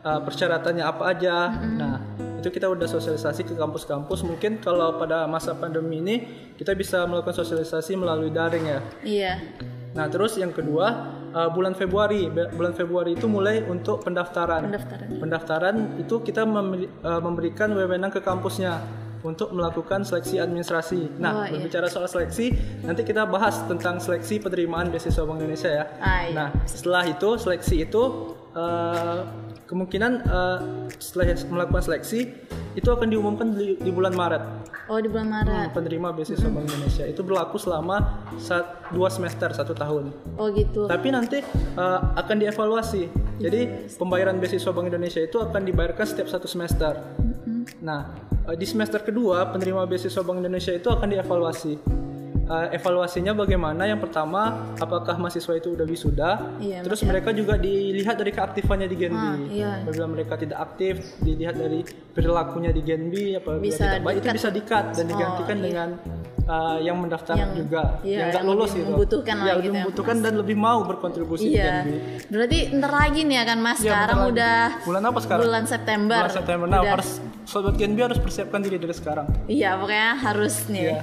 uh, 0.05 0.21
persyaratannya 0.23 0.85
apa 0.85 1.03
aja. 1.11 1.37
Nah, 1.57 1.97
itu 2.41 2.49
kita 2.53 2.71
udah 2.71 2.87
sosialisasi 2.87 3.43
ke 3.49 3.55
kampus-kampus. 3.57 4.23
Mungkin 4.23 4.63
kalau 4.63 5.01
pada 5.01 5.27
masa 5.27 5.57
pandemi 5.57 5.99
ini 5.99 6.17
kita 6.55 6.77
bisa 6.77 7.03
melakukan 7.09 7.43
sosialisasi 7.43 7.99
melalui 7.99 8.31
daring 8.31 8.65
ya. 8.69 8.81
Iya. 9.03 9.33
Nah, 9.97 10.07
terus 10.13 10.37
yang 10.37 10.53
kedua 10.53 11.16
uh, 11.37 11.53
bulan 11.53 11.77
Februari, 11.77 12.33
bulan 12.33 12.73
Februari 12.73 13.13
itu 13.13 13.29
mulai 13.29 13.61
untuk 13.69 14.01
pendaftaran. 14.01 14.73
Pendaftaran. 14.73 15.07
Pendaftaran 15.21 15.77
itu 16.01 16.25
kita 16.25 16.49
memberi- 16.49 16.89
uh, 17.05 17.21
memberikan 17.21 17.77
wewenang 17.77 18.09
ke 18.09 18.25
kampusnya 18.25 18.81
untuk 19.21 19.51
melakukan 19.53 20.07
seleksi 20.07 20.39
administrasi. 20.39 21.19
Oh, 21.19 21.19
Nah, 21.19 21.51
iya. 21.51 21.59
berbicara 21.59 21.91
soal 21.91 22.07
seleksi, 22.07 22.55
nanti 22.87 23.03
kita 23.03 23.27
bahas 23.27 23.59
tentang 23.67 23.99
seleksi 23.99 24.39
penerimaan 24.39 24.89
beasiswa 24.89 25.27
Bank 25.27 25.43
Indonesia 25.43 25.67
ya. 25.69 25.85
Ah, 25.99 26.21
iya. 26.25 26.35
Nah, 26.35 26.49
setelah 26.63 27.03
itu 27.05 27.35
seleksi 27.35 27.91
itu 27.91 28.03
uh, 28.55 29.27
kemungkinan 29.67 30.13
uh, 30.31 30.59
setelah 30.97 31.35
melakukan 31.51 31.83
seleksi 31.83 32.31
itu 32.79 32.89
akan 32.89 33.11
diumumkan 33.11 33.53
di, 33.53 33.75
di 33.83 33.91
bulan 33.91 34.15
Maret. 34.15 34.43
Oh 34.87 35.03
di 35.03 35.11
bulan 35.11 35.27
Hmm, 35.27 35.43
Maret. 35.43 35.69
penerima 35.75 36.15
beasiswa 36.15 36.47
Bank 36.47 36.71
Indonesia 36.71 37.05
itu 37.05 37.21
berlaku 37.27 37.59
selama 37.59 38.23
saat 38.39 38.87
dua 38.95 39.11
semester 39.11 39.51
satu 39.51 39.75
tahun. 39.75 40.15
Oh 40.39 40.47
gitu. 40.55 40.87
Tapi 40.87 41.11
nanti 41.11 41.43
uh, 41.75 42.15
akan 42.15 42.37
dievaluasi. 42.39 43.11
Jadi 43.43 43.91
pembayaran 43.99 44.39
beasiswa 44.39 44.71
Bank 44.71 44.87
Indonesia 44.87 45.21
itu 45.21 45.37
akan 45.43 45.61
dibayarkan 45.67 46.07
setiap 46.07 46.31
satu 46.31 46.47
semester. 46.47 47.03
Nah, 47.83 48.15
uh, 48.47 48.55
di 48.55 48.65
semester 48.65 49.03
kedua 49.03 49.51
penerima 49.51 49.83
beasiswa 49.91 50.23
Bank 50.23 50.39
Indonesia 50.39 50.71
itu 50.71 50.87
akan 50.87 51.09
dievaluasi. 51.11 52.06
Uh, 52.47 52.71
evaluasinya 52.71 53.35
bagaimana? 53.35 53.85
Yang 53.85 54.07
pertama, 54.07 54.71
apakah 54.79 55.19
mahasiswa 55.19 55.51
itu 55.53 55.75
udah 55.75 55.83
wisuda? 55.83 56.31
Iya, 56.57 56.87
Terus 56.87 57.03
mereka 57.03 57.35
juga 57.35 57.59
dilihat 57.59 58.15
dari 58.15 58.31
keaktifannya 58.31 58.87
di 58.87 58.97
Genbi. 58.97 59.19
Ah, 59.19 59.35
iya. 59.51 59.71
Apabila 59.83 60.07
mereka 60.07 60.39
tidak 60.39 60.59
aktif, 60.63 60.95
dilihat 61.19 61.59
dari 61.59 61.83
perilakunya 62.15 62.71
di 62.71 62.83
Genbi, 62.83 63.35
apabila 63.35 63.67
Bisa 63.67 63.83
tidak 63.85 64.03
baik 64.07 64.17
itu 64.23 64.29
bisa 64.33 64.49
di-cut 64.49 64.87
dan 64.95 65.05
Oh, 65.05 65.11
digantikan 65.11 65.57
iya. 65.57 65.65
dengan 65.67 65.89
uh, 66.47 66.79
yang 66.79 66.97
mendaftar 66.97 67.35
Yang- 67.35 67.55
juga, 67.59 67.83
iya, 68.01 68.17
yang 68.17 68.29
nggak 68.31 68.45
lulus 68.47 68.71
lebih 68.71 68.79
gitu. 68.79 68.91
membutuhkan 68.95 69.35
ya, 69.35 69.43
lebih 69.43 69.51
gitu 69.59 69.67
ya, 69.67 69.75
membutuhkan 69.77 70.17
dan 70.23 70.33
lebih 70.39 70.57
mau 70.57 70.79
berkontribusi 70.87 71.45
di 71.45 71.59
Iya. 71.59 71.67
Genbi. 71.83 71.99
Berarti 72.31 72.59
ntar 72.79 72.93
lagi 72.95 73.21
nih 73.27 73.37
ya 73.37 73.45
kan 73.45 73.59
Mas. 73.59 73.79
Iya, 73.83 73.91
sekarang 73.91 74.19
udah 74.31 74.57
bulan 74.87 75.03
apa 75.03 75.19
sekarang? 75.19 75.43
bulan 75.43 75.65
September. 75.67 76.19
Bulan 76.23 76.31
September. 76.33 76.67
Nah, 76.71 76.81
Udah- 76.87 76.95
sobat 77.47 77.79
Genbi 77.79 78.03
harus 78.03 78.19
persiapkan 78.19 78.61
diri 78.61 78.77
dari 78.77 78.93
sekarang. 78.93 79.27
Iya 79.47 79.79
pokoknya 79.79 80.11
harus 80.19 80.55
nih. 80.67 80.83
Iya. 80.83 81.01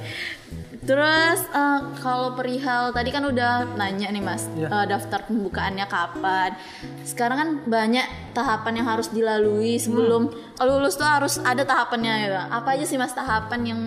Terus 0.84 1.40
eh, 1.48 1.80
kalau 2.04 2.36
perihal 2.36 2.92
tadi 2.92 3.08
kan 3.08 3.24
udah 3.24 3.80
nanya 3.80 4.12
nih 4.12 4.20
mas 4.20 4.44
Iya. 4.52 4.68
eh, 4.68 4.86
daftar 4.92 5.24
pembukaannya 5.24 5.88
kapan. 5.88 6.52
Sekarang 7.02 7.38
kan 7.40 7.50
banyak 7.64 8.04
tahapan 8.36 8.84
yang 8.84 8.88
harus 8.92 9.08
dilalui 9.08 9.80
sebelum 9.80 10.28
Hmm. 10.28 10.68
lulus 10.68 11.00
tuh 11.00 11.08
harus 11.08 11.40
ada 11.40 11.64
tahapannya 11.64 12.14
ya. 12.28 12.42
Apa 12.52 12.76
aja 12.76 12.84
sih 12.84 13.00
mas 13.00 13.16
tahapan 13.16 13.62
yang 13.64 13.82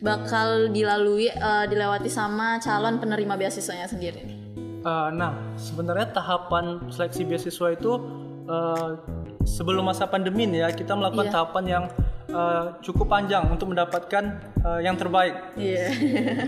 bakal 0.00 0.72
dilalui 0.72 1.28
eh, 1.28 1.64
dilewati 1.68 2.08
sama 2.08 2.56
calon 2.58 2.96
penerima 2.96 3.36
beasiswanya 3.36 3.86
sendiri? 3.86 4.40
Uh, 4.82 5.14
nah, 5.14 5.30
sebenarnya 5.54 6.10
tahapan 6.10 6.90
seleksi 6.90 7.22
beasiswa 7.22 7.70
itu 7.70 8.02
uh, 8.50 8.98
sebelum 9.44 9.84
masa 9.86 10.06
pandemi 10.06 10.46
nih 10.48 10.66
ya 10.66 10.68
kita 10.72 10.94
melakukan 10.94 11.26
Iya. 11.28 11.34
tahapan 11.34 11.64
yang 11.66 11.84
uh, 12.32 12.78
cukup 12.80 13.06
panjang 13.10 13.44
untuk 13.50 13.70
mendapatkan 13.70 14.24
uh, 14.64 14.80
yang 14.80 14.96
terbaik. 14.96 15.34
Iya. 15.58 15.86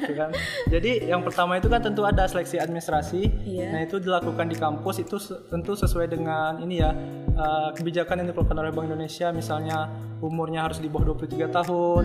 gitu 0.01 0.13
kan. 0.17 0.31
Jadi 0.73 1.11
yang 1.11 1.21
pertama 1.23 1.59
itu 1.61 1.69
kan 1.69 1.81
tentu 1.83 2.03
ada 2.07 2.25
seleksi 2.27 2.59
administrasi. 2.59 3.23
Iya. 3.45 3.71
Nah 3.75 3.81
itu 3.85 4.01
dilakukan 4.01 4.47
di 4.49 4.57
kampus 4.57 5.05
itu 5.05 5.17
tentu 5.51 5.77
sesuai 5.77 6.07
dengan 6.11 6.59
ini 6.63 6.81
ya 6.81 6.91
uh, 7.37 7.71
kebijakan 7.75 8.25
yang 8.25 8.27
dikeluarkan 8.33 8.57
oleh 8.65 8.73
Bank 8.73 8.87
Indonesia. 8.91 9.29
Misalnya 9.31 9.91
umurnya 10.25 10.65
harus 10.65 10.81
di 10.81 10.89
bawah 10.89 11.13
23 11.15 11.51
tahun, 11.53 12.05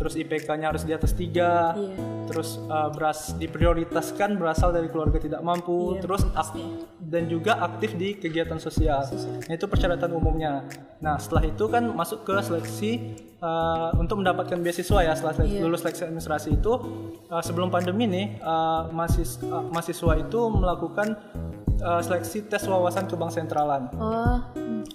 terus 0.00 0.16
IPK-nya 0.16 0.72
harus 0.72 0.88
di 0.88 0.96
atas 0.96 1.12
3 1.12 1.28
Iya. 1.76 1.92
terus 2.24 2.56
uh, 2.70 2.88
beras 2.88 3.36
diprioritaskan 3.36 4.40
berasal 4.40 4.72
dari 4.72 4.88
keluarga 4.88 5.20
tidak 5.20 5.44
mampu, 5.44 5.98
Iya, 5.98 6.06
terus 6.06 6.22
dan 6.96 7.28
juga 7.28 7.60
aktif 7.60 7.98
di 7.98 8.16
kegiatan 8.16 8.56
sosial. 8.56 9.02
Nah 9.44 9.52
itu 9.52 9.66
persyaratan 9.68 10.08
umumnya. 10.14 10.64
Nah 11.02 11.20
setelah 11.20 11.44
itu 11.44 11.68
kan 11.68 11.90
masuk 11.90 12.22
ke 12.22 12.38
seleksi 12.40 12.92
uh, 13.42 13.90
untuk 13.98 14.22
mendapatkan 14.22 14.56
beasiswa 14.56 15.02
ya 15.02 15.12
setelah 15.12 15.34
seleksi- 15.36 15.58
Iya. 15.58 15.64
lulus 15.66 15.80
seleksi 15.82 16.02
administrasi 16.06 16.48
itu 16.54 16.72
uh, 17.28 17.42
sebelum 17.42 17.68
pandemi 17.68 18.06
nih 18.06 18.26
uh, 18.40 18.88
mahasiswa, 18.88 19.44
uh, 19.50 19.64
mahasiswa 19.68 20.12
itu 20.16 20.40
melakukan 20.48 21.18
uh, 21.80 22.00
seleksi 22.00 22.46
tes 22.46 22.64
wawasan 22.68 23.08
ke 23.08 23.16
bank 23.16 23.32
sentralan. 23.32 23.88
Oh. 23.96 24.38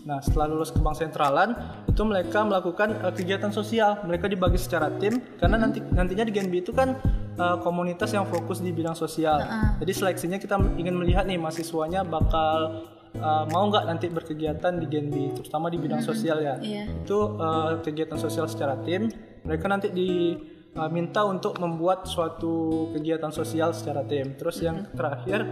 Nah, 0.06 0.22
setelah 0.22 0.50
lulus 0.50 0.70
ke 0.70 0.80
bank 0.82 0.98
sentralan, 0.98 1.58
itu 1.90 2.02
mereka 2.06 2.46
melakukan 2.46 3.02
uh, 3.02 3.14
kegiatan 3.14 3.50
sosial. 3.50 4.02
Mereka 4.06 4.30
dibagi 4.30 4.58
secara 4.62 4.94
tim 5.02 5.22
karena 5.42 5.58
nanti 5.62 5.82
nantinya 5.82 6.26
di 6.26 6.34
Genbi 6.34 6.62
itu 6.62 6.72
kan 6.72 6.98
uh, 7.38 7.58
komunitas 7.62 8.14
yang 8.14 8.26
fokus 8.30 8.62
di 8.62 8.70
bidang 8.70 8.94
sosial. 8.94 9.42
Jadi 9.82 9.92
seleksinya 9.92 10.38
kita 10.38 10.58
ingin 10.78 10.96
melihat 10.96 11.26
nih 11.26 11.38
mahasiswanya 11.42 12.06
bakal 12.06 12.88
uh, 13.20 13.44
mau 13.50 13.66
nggak 13.68 13.86
nanti 13.90 14.08
berkegiatan 14.10 14.74
di 14.80 14.88
Genbi, 14.90 15.34
terutama 15.36 15.68
di 15.74 15.78
bidang 15.82 16.02
sosial 16.06 16.42
ya. 16.42 16.56
Iya. 16.62 16.86
Itu 17.04 17.38
uh, 17.38 17.82
kegiatan 17.82 18.18
sosial 18.20 18.46
secara 18.46 18.80
tim. 18.86 19.10
Mereka 19.46 19.66
nanti 19.70 19.94
diminta 19.94 21.22
untuk 21.26 21.62
membuat 21.62 22.10
suatu 22.10 22.90
kegiatan 22.94 23.30
sosial 23.30 23.74
secara 23.78 24.02
tim. 24.06 24.34
Terus 24.34 24.58
yang 24.62 24.90
terakhir 24.94 25.46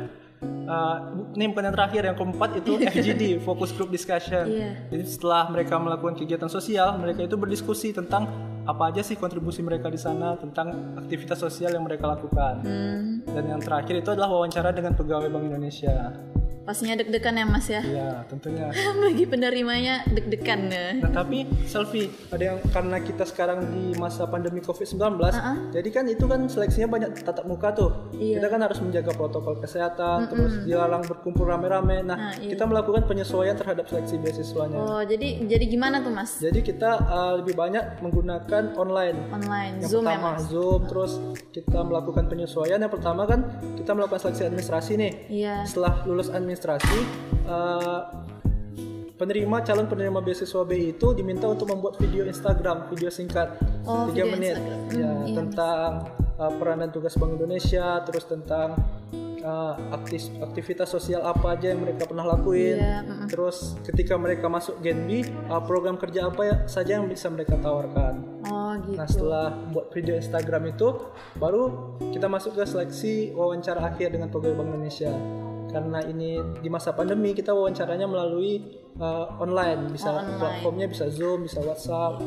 Uh, 0.64 0.98
ini 1.34 1.48
bukan 1.48 1.64
yang 1.64 1.76
terakhir 1.76 2.02
yang 2.04 2.16
keempat 2.16 2.50
itu 2.58 2.80
FGD 2.80 3.24
Focus 3.40 3.72
Group 3.72 3.90
Discussion 3.90 4.48
Iya. 4.48 4.72
jadi 4.88 5.04
setelah 5.06 5.48
mereka 5.48 5.76
melakukan 5.76 6.16
kegiatan 6.16 6.48
sosial 6.48 6.96
mereka 6.96 7.20
itu 7.22 7.36
berdiskusi 7.36 7.92
tentang 7.92 8.32
apa 8.64 8.88
aja 8.88 9.04
sih 9.04 9.14
kontribusi 9.14 9.60
mereka 9.60 9.88
di 9.88 9.98
sana 9.98 10.34
tentang 10.36 10.72
aktivitas 10.96 11.36
sosial 11.38 11.68
yang 11.70 11.84
mereka 11.84 12.08
lakukan 12.08 12.64
Hmm. 12.64 13.28
dan 13.28 13.44
yang 13.46 13.60
terakhir 13.60 13.92
itu 13.98 14.10
adalah 14.10 14.32
wawancara 14.32 14.72
dengan 14.72 14.96
pegawai 14.96 15.28
Bank 15.28 15.44
Indonesia 15.46 16.16
Pastinya 16.64 16.96
deg-degan 16.96 17.36
ya 17.36 17.46
Mas 17.46 17.68
ya. 17.68 17.82
Ya, 17.84 18.24
tentunya. 18.26 18.72
Bagi 19.04 19.26
penerimanya 19.28 20.08
deg-degan 20.08 20.72
ya. 20.72 20.98
Nah, 21.04 21.12
tapi 21.12 21.44
selfie 21.68 22.10
ada 22.32 22.56
yang 22.56 22.58
karena 22.72 22.98
kita 23.04 23.28
sekarang 23.28 23.68
di 23.70 23.94
masa 24.00 24.26
pandemi 24.26 24.64
Covid-19, 24.64 25.20
jadi 25.76 25.90
kan 25.92 26.06
itu 26.08 26.26
kan 26.26 26.48
seleksinya 26.48 26.88
banyak 26.88 27.20
tatap 27.22 27.46
muka 27.46 27.76
tuh. 27.76 27.92
Iya. 28.16 28.40
Kita 28.40 28.48
kan 28.48 28.60
harus 28.64 28.80
menjaga 28.80 29.12
protokol 29.12 29.60
kesehatan, 29.60 30.32
terus 30.32 30.54
dilarang 30.64 31.04
berkumpul 31.04 31.46
rame-rame. 31.46 32.02
Nah, 32.04 32.16
Nah, 32.24 32.32
iya. 32.40 32.56
kita 32.56 32.64
melakukan 32.64 33.04
penyesuaian 33.04 33.58
terhadap 33.60 33.84
seleksi 33.92 34.16
beasiswanya. 34.22 34.80
Oh, 34.80 35.04
jadi 35.04 35.44
jadi 35.44 35.66
gimana 35.68 36.00
tuh 36.00 36.14
Mas? 36.16 36.40
Jadi 36.40 36.64
kita 36.64 37.04
uh, 37.04 37.34
lebih 37.44 37.58
banyak 37.58 38.00
menggunakan 38.00 38.80
online. 38.80 39.18
Online 39.34 39.74
Yang 39.84 39.92
Zoom 39.92 40.04
ya 40.08 40.16
pertama 40.16 40.30
Mas. 40.32 40.42
Zoom, 40.48 40.80
terus 40.88 41.12
kita 41.52 41.80
melakukan 41.84 42.26
penyesuaian. 42.32 42.80
Yang 42.80 42.94
pertama 42.96 43.28
kan 43.28 43.40
kita 43.76 43.92
melakukan 43.92 44.22
seleksi 44.24 44.44
administrasi 44.48 44.92
nih. 44.96 45.12
Iya. 45.28 45.56
Setelah 45.68 45.94
lulus 46.08 46.30
administrasi, 46.30 46.52
uh, 47.46 48.02
penerima 49.14 49.62
calon 49.64 49.88
penerima 49.88 50.20
beasiswa 50.20 50.62
BI 50.66 50.98
itu 50.98 51.08
diminta 51.14 51.46
untuk 51.48 51.70
membuat 51.70 51.96
video 51.96 52.26
Instagram, 52.26 52.90
video 52.92 53.08
singkat, 53.08 53.56
Oh, 53.84 54.10
3 54.10 54.12
video 54.12 54.26
menit, 54.32 54.56
Instagram. 54.58 54.80
ya 54.92 55.08
Hmm, 55.08 55.24
iya, 55.24 55.36
tentang 55.36 55.90
uh, 56.36 56.52
peran 56.58 56.78
dan 56.84 56.90
tugas 56.92 57.14
Bank 57.16 57.36
Indonesia, 57.36 58.00
terus 58.04 58.26
tentang 58.26 58.76
uh, 59.44 59.76
aktis- 59.92 60.32
aktivitas 60.40 60.90
sosial 60.90 61.22
apa 61.22 61.56
aja 61.56 61.72
yang 61.72 61.84
mereka 61.84 62.08
pernah 62.08 62.26
lakuin, 62.26 62.80
mm-mm. 62.80 63.28
terus 63.28 63.76
ketika 63.84 64.16
mereka 64.16 64.48
masuk 64.48 64.80
Genbi, 64.80 65.24
uh, 65.48 65.62
program 65.62 65.96
kerja 65.96 66.28
apa 66.28 66.42
ya 66.44 66.56
saja 66.66 67.00
yang 67.00 67.08
bisa 67.08 67.28
mereka 67.30 67.60
tawarkan. 67.60 68.24
Oh, 68.44 68.72
gitu. 68.82 68.98
Nah 68.98 69.08
setelah 69.08 69.48
buat 69.72 69.88
video 69.94 70.18
Instagram 70.18 70.74
itu 70.74 70.88
baru 71.38 71.96
kita 72.12 72.28
masuk 72.28 72.58
ke 72.58 72.64
seleksi 72.66 73.14
wawancara 73.32 73.84
akhir 73.84 74.12
dengan 74.16 74.28
pegawai 74.28 74.58
Bank 74.58 74.70
Indonesia. 74.74 75.14
Karena 75.74 76.00
ini 76.06 76.38
di 76.62 76.70
masa 76.70 76.94
pandemi 76.94 77.34
kita 77.34 77.50
wawancaranya 77.50 78.06
melalui 78.06 78.62
uh, 79.02 79.42
online, 79.42 79.90
bisa 79.90 80.14
Oh, 80.14 80.22
online. 80.22 80.38
platformnya 80.38 80.88
bisa 80.88 81.10
Zoom, 81.10 81.50
bisa 81.50 81.58
WhatsApp 81.66 82.22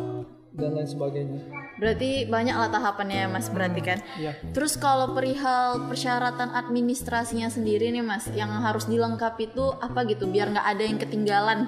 dan 0.57 0.73
lain 0.73 0.89
sebagainya. 0.89 1.41
Berarti 1.77 2.25
banyak 2.27 2.57
lah 2.57 2.73
tahapannya 2.73 3.19
ya 3.23 3.29
Mas 3.29 3.53
berarti 3.53 3.81
kan. 3.85 3.99
Iya. 4.17 4.33
Terus 4.57 4.81
kalau 4.81 5.13
perihal 5.13 5.87
persyaratan 5.87 6.57
administrasinya 6.57 7.53
sendiri 7.53 7.93
nih 7.93 8.01
Mas, 8.01 8.27
yang 8.33 8.49
harus 8.49 8.89
dilengkapi 8.89 9.53
itu 9.53 9.65
apa 9.79 10.09
gitu 10.09 10.27
biar 10.27 10.51
nggak 10.51 10.67
ada 10.67 10.83
yang 10.83 10.99
ketinggalan 10.99 11.59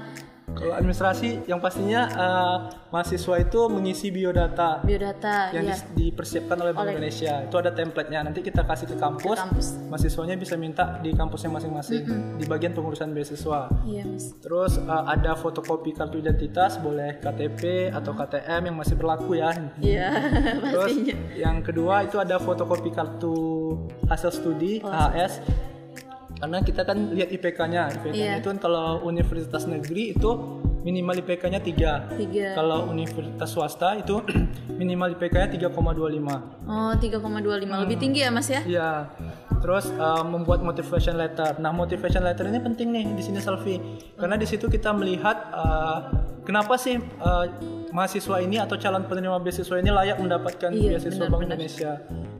Kalau 0.51 0.73
administrasi 0.73 1.45
yang 1.45 1.59
pastinya 1.59 2.01
uh, 2.09 2.57
mahasiswa 2.89 3.35
itu 3.39 3.61
mengisi 3.69 4.09
biodata 4.09 4.81
biodata 4.81 5.51
yang 5.51 5.65
ya 5.65 5.73
dis- 5.73 5.87
dipersiapkan 5.93 6.57
oleh 6.57 6.73
Bank 6.73 6.89
Indonesia. 6.91 7.43
Itu 7.43 7.57
ada 7.57 7.71
template-nya. 7.71 8.21
Nanti 8.23 8.41
kita 8.41 8.63
kasih 8.63 8.87
ke 8.87 8.97
kampus. 8.97 9.39
kampus. 9.39 9.67
Mahasiswanya 9.87 10.35
bisa 10.35 10.55
minta 10.55 10.99
di 10.99 11.13
kampusnya 11.13 11.53
masing-masing 11.53 12.03
di 12.35 12.45
bagian 12.45 12.73
pengurusan 12.73 13.11
beasiswa. 13.11 13.71
Iya 13.85 14.03
Mas. 14.05 14.35
Terus 14.39 14.79
uh, 14.79 15.05
ada 15.07 15.35
fotokopi 15.35 15.93
kartu 15.93 16.19
identitas, 16.19 16.77
boleh 16.77 17.19
KTP 17.19 17.91
atau 17.91 18.13
KTM 18.13 18.63
yang 18.65 18.77
masih 18.77 18.95
berlaku 18.95 19.37
ya. 19.37 19.55
Iya, 19.79 20.11
Terus 20.65 20.91
pastinya. 20.91 21.15
yang 21.35 21.57
kedua 21.61 22.03
itu 22.03 22.17
ada 22.17 22.37
fotokopi 22.37 22.91
kartu 22.91 23.37
hasil 24.05 24.31
studi 24.31 24.81
Oh, 24.81 24.89
KHS. 24.89 25.35
Karena 26.39 26.63
kita 26.63 26.83
kan 26.83 27.11
lihat 27.11 27.29
IPK-nya. 27.29 27.83
IPK-nya 27.93 28.15
Iya. 28.15 28.35
itu 28.39 28.49
kan 28.49 28.59
kalau 28.59 29.03
universitas 29.03 29.67
negeri 29.67 30.15
itu 30.15 30.31
minimal 30.81 31.19
IPK-nya 31.19 31.59
3. 31.59 32.15
Tiga. 32.15 32.55
Kalau 32.55 32.87
universitas 32.87 33.51
swasta 33.51 33.99
itu 33.99 34.23
minimal 34.81 35.19
IPK-nya 35.19 35.51
3,25. 35.51 36.71
Oh, 36.71 36.93
3,25 36.95 37.83
lebih 37.83 37.97
tinggi 37.99 38.23
ya 38.23 38.31
Mas 38.31 38.47
ya? 38.47 38.63
Iya. 38.63 38.91
Terus 39.59 39.91
uh, 39.91 40.23
membuat 40.23 40.63
motivation 40.63 41.19
letter. 41.19 41.59
Nah, 41.59 41.75
motivation 41.75 42.23
letter 42.23 42.47
ini 42.47 42.63
penting 42.63 42.95
nih 42.95 43.05
di 43.11 43.23
sini 43.23 43.43
Selfie. 43.43 43.83
Karena 44.15 44.39
di 44.39 44.47
situ 44.47 44.71
kita 44.71 44.95
melihat 44.95 45.51
uh, 45.51 45.99
kenapa 46.47 46.79
sih 46.79 46.95
uh, 47.19 47.51
mahasiswa 47.91 48.39
ini 48.39 48.63
atau 48.63 48.79
calon 48.79 49.03
penerima 49.11 49.43
beasiswa 49.43 49.75
ini 49.77 49.91
layak 49.91 50.23
mendapatkan 50.23 50.71
Iya, 50.71 50.95
beasiswa 50.95 51.27
benar, 51.27 51.29
Bank 51.29 51.41
benar. 51.43 51.51
Indonesia. 51.59 51.91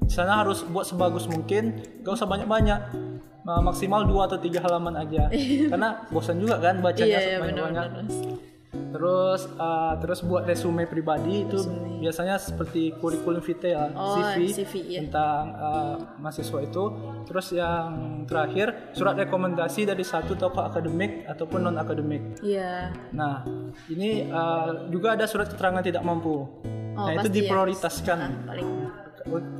Di 0.07 0.15
sana 0.15 0.41
harus 0.41 0.63
buat 0.63 0.87
sebagus 0.87 1.27
mungkin, 1.27 1.83
gak 2.01 2.15
usah 2.15 2.25
banyak-banyak. 2.25 3.08
Uh, 3.49 3.65
maksimal 3.65 4.05
dua 4.05 4.29
atau 4.29 4.37
tiga 4.37 4.61
halaman 4.61 4.93
aja. 5.01 5.33
Karena 5.73 6.05
bosan 6.13 6.37
juga 6.37 6.61
kan 6.61 6.85
bacanya 6.85 7.17
Iya, 7.17 7.41
iya 7.49 7.85
Mas. 7.89 8.17
Terus 8.69 9.49
uh, 9.57 9.97
terus 10.01 10.21
buat 10.21 10.45
resume 10.45 10.85
pribadi 10.85 11.49
itu 11.49 11.57
biasanya 12.05 12.37
seperti 12.37 12.93
kurikulum 13.01 13.41
vitae 13.41 13.73
ya, 13.73 13.89
Oh, 13.97 14.21
CV, 14.21 14.53
CV, 14.53 14.75
iya. 14.85 15.01
tentang 15.05 15.57
uh, 15.57 15.97
mahasiswa 16.21 16.61
itu. 16.61 16.85
Terus 17.25 17.47
yang 17.57 17.89
terakhir 18.29 18.93
surat 18.93 19.17
rekomendasi 19.17 19.89
dari 19.89 20.05
satu 20.05 20.37
tokoh 20.37 20.69
akademik 20.69 21.25
ataupun 21.25 21.65
non 21.65 21.81
akademik. 21.81 22.45
Iya. 22.45 22.93
Nah 23.17 23.49
ini 23.89 24.29
uh, 24.29 24.93
juga 24.93 25.17
ada 25.17 25.25
surat 25.25 25.49
keterangan 25.49 25.81
tidak 25.81 26.05
mampu. 26.05 26.45
Oh, 26.99 27.07
nah 27.09 27.13
itu 27.17 27.29
ya. 27.33 27.35
diprioritaskan. 27.41 28.19
Ah, 28.51 28.57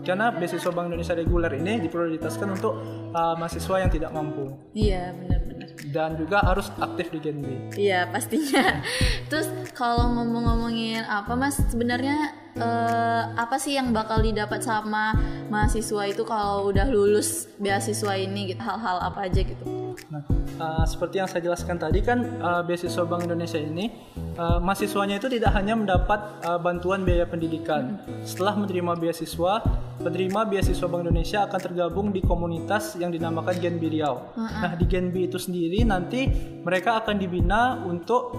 Karena 0.03 0.33
beasiswa 0.33 0.71
Bank 0.71 0.89
Indonesia 0.89 1.13
reguler 1.13 1.53
ini 1.55 1.85
diprioritaskan 1.85 2.49
untuk 2.57 2.81
uh, 3.13 3.37
mahasiswa 3.37 3.77
yang 3.79 3.91
tidak 3.93 4.11
mampu 4.11 4.49
Iya, 4.73 5.13
benar-benar. 5.13 5.69
dan 5.93 6.17
juga 6.17 6.41
harus 6.41 6.73
aktif 6.77 7.13
di 7.13 7.19
Genbi. 7.21 7.57
Iya 7.77 8.09
pastinya. 8.09 8.81
Terus 9.31 9.47
kalau 9.73 10.11
ngomong-ngomongin 10.17 11.05
apa 11.05 11.33
mas, 11.33 11.61
sebenarnya 11.69 12.17
eh, 12.57 13.23
apa 13.37 13.57
sih 13.57 13.77
yang 13.77 13.95
bakal 13.95 14.19
didapat 14.21 14.61
sama 14.61 15.15
mahasiswa 15.49 16.03
itu 16.09 16.23
kalau 16.25 16.69
udah 16.69 16.89
lulus 16.89 17.47
beasiswa 17.57 18.17
ini 18.17 18.53
gitu? 18.53 18.61
Hal-hal 18.61 18.99
apa 19.01 19.29
aja 19.29 19.41
gitu? 19.45 19.88
Nah, 20.09 20.23
uh, 20.63 20.85
seperti 20.89 21.21
yang 21.21 21.29
saya 21.29 21.43
jelaskan 21.45 21.77
tadi 21.77 22.01
kan 22.01 22.25
uh, 22.41 22.63
beasiswa 22.65 23.05
Bank 23.05 23.29
Indonesia 23.29 23.61
ini 23.61 23.93
uh, 24.39 24.57
mahasiswanya 24.63 25.21
itu 25.21 25.29
tidak 25.29 25.53
hanya 25.53 25.77
mendapat 25.77 26.41
uh, 26.47 26.57
bantuan 26.57 27.05
biaya 27.05 27.29
pendidikan. 27.29 28.01
Setelah 28.25 28.57
menerima 28.57 28.97
beasiswa, 28.97 29.61
penerima 30.01 30.49
beasiswa 30.49 30.87
Bank 30.89 31.03
Indonesia 31.05 31.45
akan 31.45 31.61
tergabung 31.61 32.07
di 32.15 32.25
komunitas 32.25 32.97
yang 32.97 33.13
dinamakan 33.13 33.59
Genbi 33.61 33.99
Riau. 33.99 34.33
Nah, 34.39 34.73
di 34.79 34.87
Genbi 34.89 35.29
itu 35.29 35.37
sendiri 35.37 35.85
nanti 35.85 36.31
mereka 36.63 37.05
akan 37.05 37.15
dibina 37.21 37.83
untuk 37.85 38.39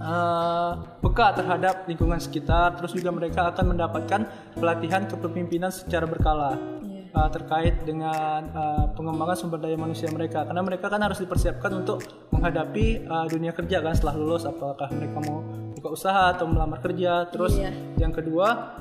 uh, 0.00 0.72
peka 1.00 1.38
terhadap 1.38 1.86
lingkungan 1.86 2.18
sekitar, 2.18 2.74
terus 2.76 2.92
juga 2.96 3.10
mereka 3.14 3.54
akan 3.54 3.76
mendapatkan 3.76 4.20
pelatihan 4.58 5.06
kepemimpinan 5.06 5.70
secara 5.70 6.04
berkala. 6.08 6.73
Uh, 7.14 7.28
terkait 7.28 7.80
dengan 7.82 8.44
uh, 8.50 8.84
pengembangan 8.92 9.36
sumber 9.36 9.58
daya 9.58 9.74
manusia 9.74 10.06
mereka 10.08 10.42
karena 10.42 10.60
mereka 10.60 10.86
kan 10.86 11.00
harus 11.00 11.18
dipersiapkan 11.18 11.72
untuk 11.76 12.02
menghadapi 12.28 12.86
uh, 13.04 13.26
dunia 13.26 13.50
kerja 13.50 13.78
kan 13.78 13.94
setelah 13.94 14.14
lulus 14.14 14.42
apakah 14.42 14.90
mereka 14.90 15.18
mau 15.22 15.40
buka 15.72 15.88
usaha 15.90 16.30
atau 16.30 16.44
melamar 16.44 16.78
kerja 16.78 17.26
terus 17.26 17.54
Iya. 17.54 17.70
yang 17.96 18.10
kedua 18.10 18.76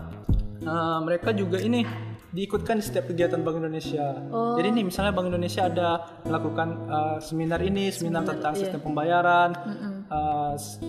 uh, 0.62 1.00
mereka 1.00 1.32
juga 1.32 1.58
ini 1.58 1.86
diikutkan 2.30 2.76
di 2.76 2.84
setiap 2.84 3.06
kegiatan 3.06 3.38
Bank 3.40 3.62
Indonesia. 3.62 4.10
Oh. 4.28 4.58
Jadi 4.58 4.74
nih 4.74 4.84
misalnya 4.84 5.14
Bank 5.14 5.30
Indonesia 5.30 5.70
ada 5.70 5.90
melakukan 6.26 6.68
uh, 6.90 7.18
seminar 7.20 7.62
ini, 7.62 7.94
seminar, 7.94 8.26
tentang 8.26 8.58
sistem 8.58 8.82
pembayaran, 8.82 9.54
uh, 10.10 10.58
s- 10.58 10.82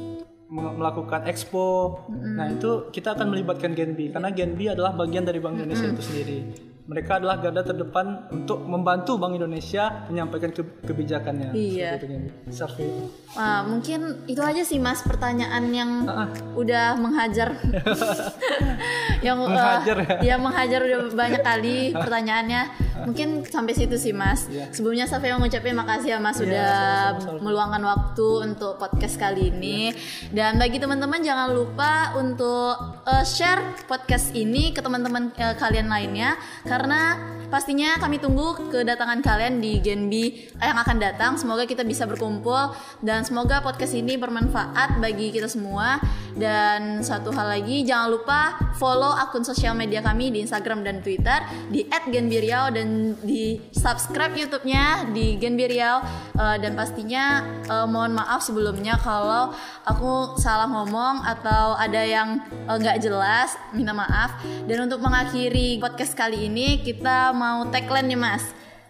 me- 0.48 0.72
melakukan 0.72 1.28
expo. 1.28 2.00
Nah 2.08 2.48
itu 2.48 2.88
kita 2.88 3.12
akan 3.12 3.28
melibatkan 3.28 3.76
Genbi 3.76 4.08
karena 4.08 4.32
Genbi 4.32 4.72
adalah 4.72 4.96
bagian 4.96 5.20
dari 5.22 5.36
Bank 5.36 5.60
Indonesia 5.60 5.84
itu 5.86 6.00
sendiri. 6.00 6.38
Mereka 6.84 7.16
adalah 7.16 7.36
garda 7.38 7.64
terdepan 7.64 8.06
untuk 8.28 8.60
membantu 8.60 9.16
Bank 9.16 9.32
Indonesia 9.34 10.04
menyampaikan 10.06 10.52
ke- 10.52 10.84
kebijakannya. 10.84 11.50
Iya. 11.50 11.96
Seperti 11.96 12.04
itu, 12.04 12.06
Genbi. 12.10 12.30
Selfie. 12.50 12.92
Wah, 13.32 13.64
mungkin 13.64 14.00
itu 14.26 14.38
aja 14.38 14.60
sih 14.60 14.76
mas 14.76 15.00
pertanyaan 15.00 15.64
yang 15.68 15.90
Ah, 16.04 16.22
ah. 16.22 16.28
udah 16.54 16.94
menghajar, 16.94 17.56
yang 19.26 19.38
uh, 19.38 19.48
Menghajar 19.48 19.96
ya? 19.98 20.16
ya 20.22 20.36
menghajar 20.36 20.80
udah 20.82 20.98
banyak 21.10 21.42
kali 21.42 21.76
pertanyaannya. 21.90 22.62
Mungkin 23.04 23.28
sampai 23.44 23.72
situ 23.72 23.96
sih 23.96 24.12
mas. 24.12 24.46
Iya. 24.46 24.68
Sebelumnya 24.70 25.04
Safia 25.04 25.34
ngucapin 25.34 25.72
makasih 25.72 26.14
ya 26.14 26.18
mas 26.18 26.36
Iya, 26.36 26.40
sudah 26.40 26.68
sama-sama, 26.68 27.20
Salvi. 27.24 27.40
meluangkan 27.42 27.82
waktu 27.82 28.28
untuk 28.44 28.72
podcast 28.76 29.16
kali 29.16 29.50
ini. 29.50 29.90
Dan 30.30 30.56
bagi 30.56 30.76
teman-teman 30.76 31.20
jangan 31.20 31.48
lupa 31.48 31.92
untuk 32.14 32.76
uh, 33.02 33.24
share 33.24 33.60
podcast 33.84 34.32
ini 34.32 34.70
ke 34.70 34.80
teman-teman 34.80 35.32
uh, 35.34 35.56
kalian 35.56 35.88
lainnya 35.88 36.36
karena 36.74 37.14
pastinya 37.54 37.94
kami 38.02 38.18
tunggu 38.18 38.58
kedatangan 38.66 39.22
kalian 39.22 39.62
di 39.62 39.78
Genbi 39.78 40.50
yang 40.58 40.74
akan 40.74 40.98
datang. 40.98 41.38
Semoga 41.38 41.70
kita 41.70 41.86
bisa 41.86 42.02
berkumpul 42.02 42.74
dan 42.98 43.22
semoga 43.22 43.62
podcast 43.62 43.94
ini 43.94 44.18
bermanfaat 44.18 44.98
bagi 44.98 45.30
kita 45.30 45.46
semua. 45.46 46.02
Dan 46.34 46.98
satu 47.06 47.30
hal 47.30 47.46
lagi 47.46 47.86
jangan 47.86 48.10
lupa 48.10 48.58
follow 48.74 49.14
akun 49.14 49.46
sosial 49.46 49.78
media 49.78 50.02
kami 50.02 50.34
di 50.34 50.42
Instagram 50.42 50.82
dan 50.82 50.98
Twitter 50.98 51.46
di 51.70 51.86
@genbiriau 51.86 52.74
dan 52.74 53.14
di 53.22 53.62
subscribe 53.70 54.34
YouTube-nya 54.34 55.14
di 55.14 55.38
Genbiriau 55.38 56.02
Eh, 56.34 56.58
dan 56.58 56.74
pastinya 56.74 57.46
eh, 57.62 57.86
mohon 57.86 58.10
maaf 58.10 58.42
sebelumnya 58.42 58.98
kalau 58.98 59.54
aku 59.86 60.34
salah 60.34 60.66
ngomong 60.66 61.22
atau 61.22 61.78
ada 61.78 62.02
yang 62.02 62.42
eh, 62.50 62.74
nggak 62.74 62.98
jelas 62.98 63.54
minta 63.70 63.94
maaf 63.94 64.42
dan 64.66 64.82
untuk 64.82 64.98
mengakhiri 64.98 65.78
podcast 65.78 66.18
kali 66.18 66.50
ini 66.50 66.63
kita 66.82 67.32
mau 67.36 67.68
tagline 67.68 68.08
nih 68.12 68.20
mas 68.20 68.44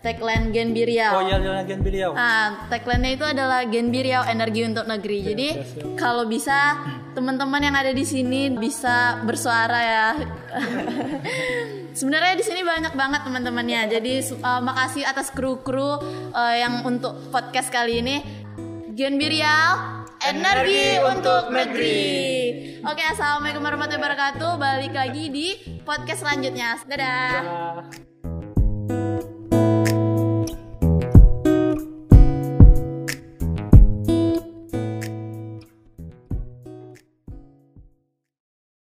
tagline 0.05 0.53
Gen 0.53 0.77
Biriau. 0.77 1.17
Oh 1.17 1.23
iya, 1.25 1.41
iya 1.41 1.65
Gen 1.65 1.81
Biriau. 1.81 2.13
Nah, 2.13 2.69
tagline-nya 2.69 3.11
itu 3.17 3.25
adalah 3.25 3.65
Gen 3.65 3.89
Biriau 3.89 4.29
energi 4.29 4.61
untuk 4.69 4.85
negeri. 4.85 5.19
Jadi 5.33 5.49
siap, 5.57 5.65
siap. 5.81 5.97
kalau 5.97 6.29
bisa 6.29 6.77
teman-teman 7.17 7.65
yang 7.65 7.73
ada 7.73 7.89
di 7.89 8.05
sini 8.05 8.53
bisa 8.53 9.25
bersuara 9.25 9.81
ya. 9.81 10.09
Sebenarnya 11.99 12.37
di 12.37 12.45
sini 12.45 12.61
banyak 12.61 12.93
banget 12.93 13.25
teman-temannya. 13.25 13.81
Jadi 13.89 14.13
uh, 14.45 14.61
makasih 14.61 15.09
atas 15.09 15.33
kru-kru 15.33 15.97
uh, 16.37 16.55
yang 16.55 16.85
untuk 16.85 17.17
podcast 17.33 17.73
kali 17.73 18.05
ini. 18.05 18.21
Gen 18.95 19.17
Biriau 19.17 19.94
energi, 20.25 20.97
untuk 21.05 21.53
negeri. 21.53 22.25
Oke, 22.85 23.05
assalamualaikum 23.05 23.61
warahmatullahi 23.61 24.01
wabarakatuh. 24.01 24.51
Balik 24.57 24.93
lagi 24.97 25.25
di 25.29 25.49
podcast 25.85 26.25
selanjutnya. 26.25 26.81
Dadah. 26.89 27.29
Dadah. 27.45 28.14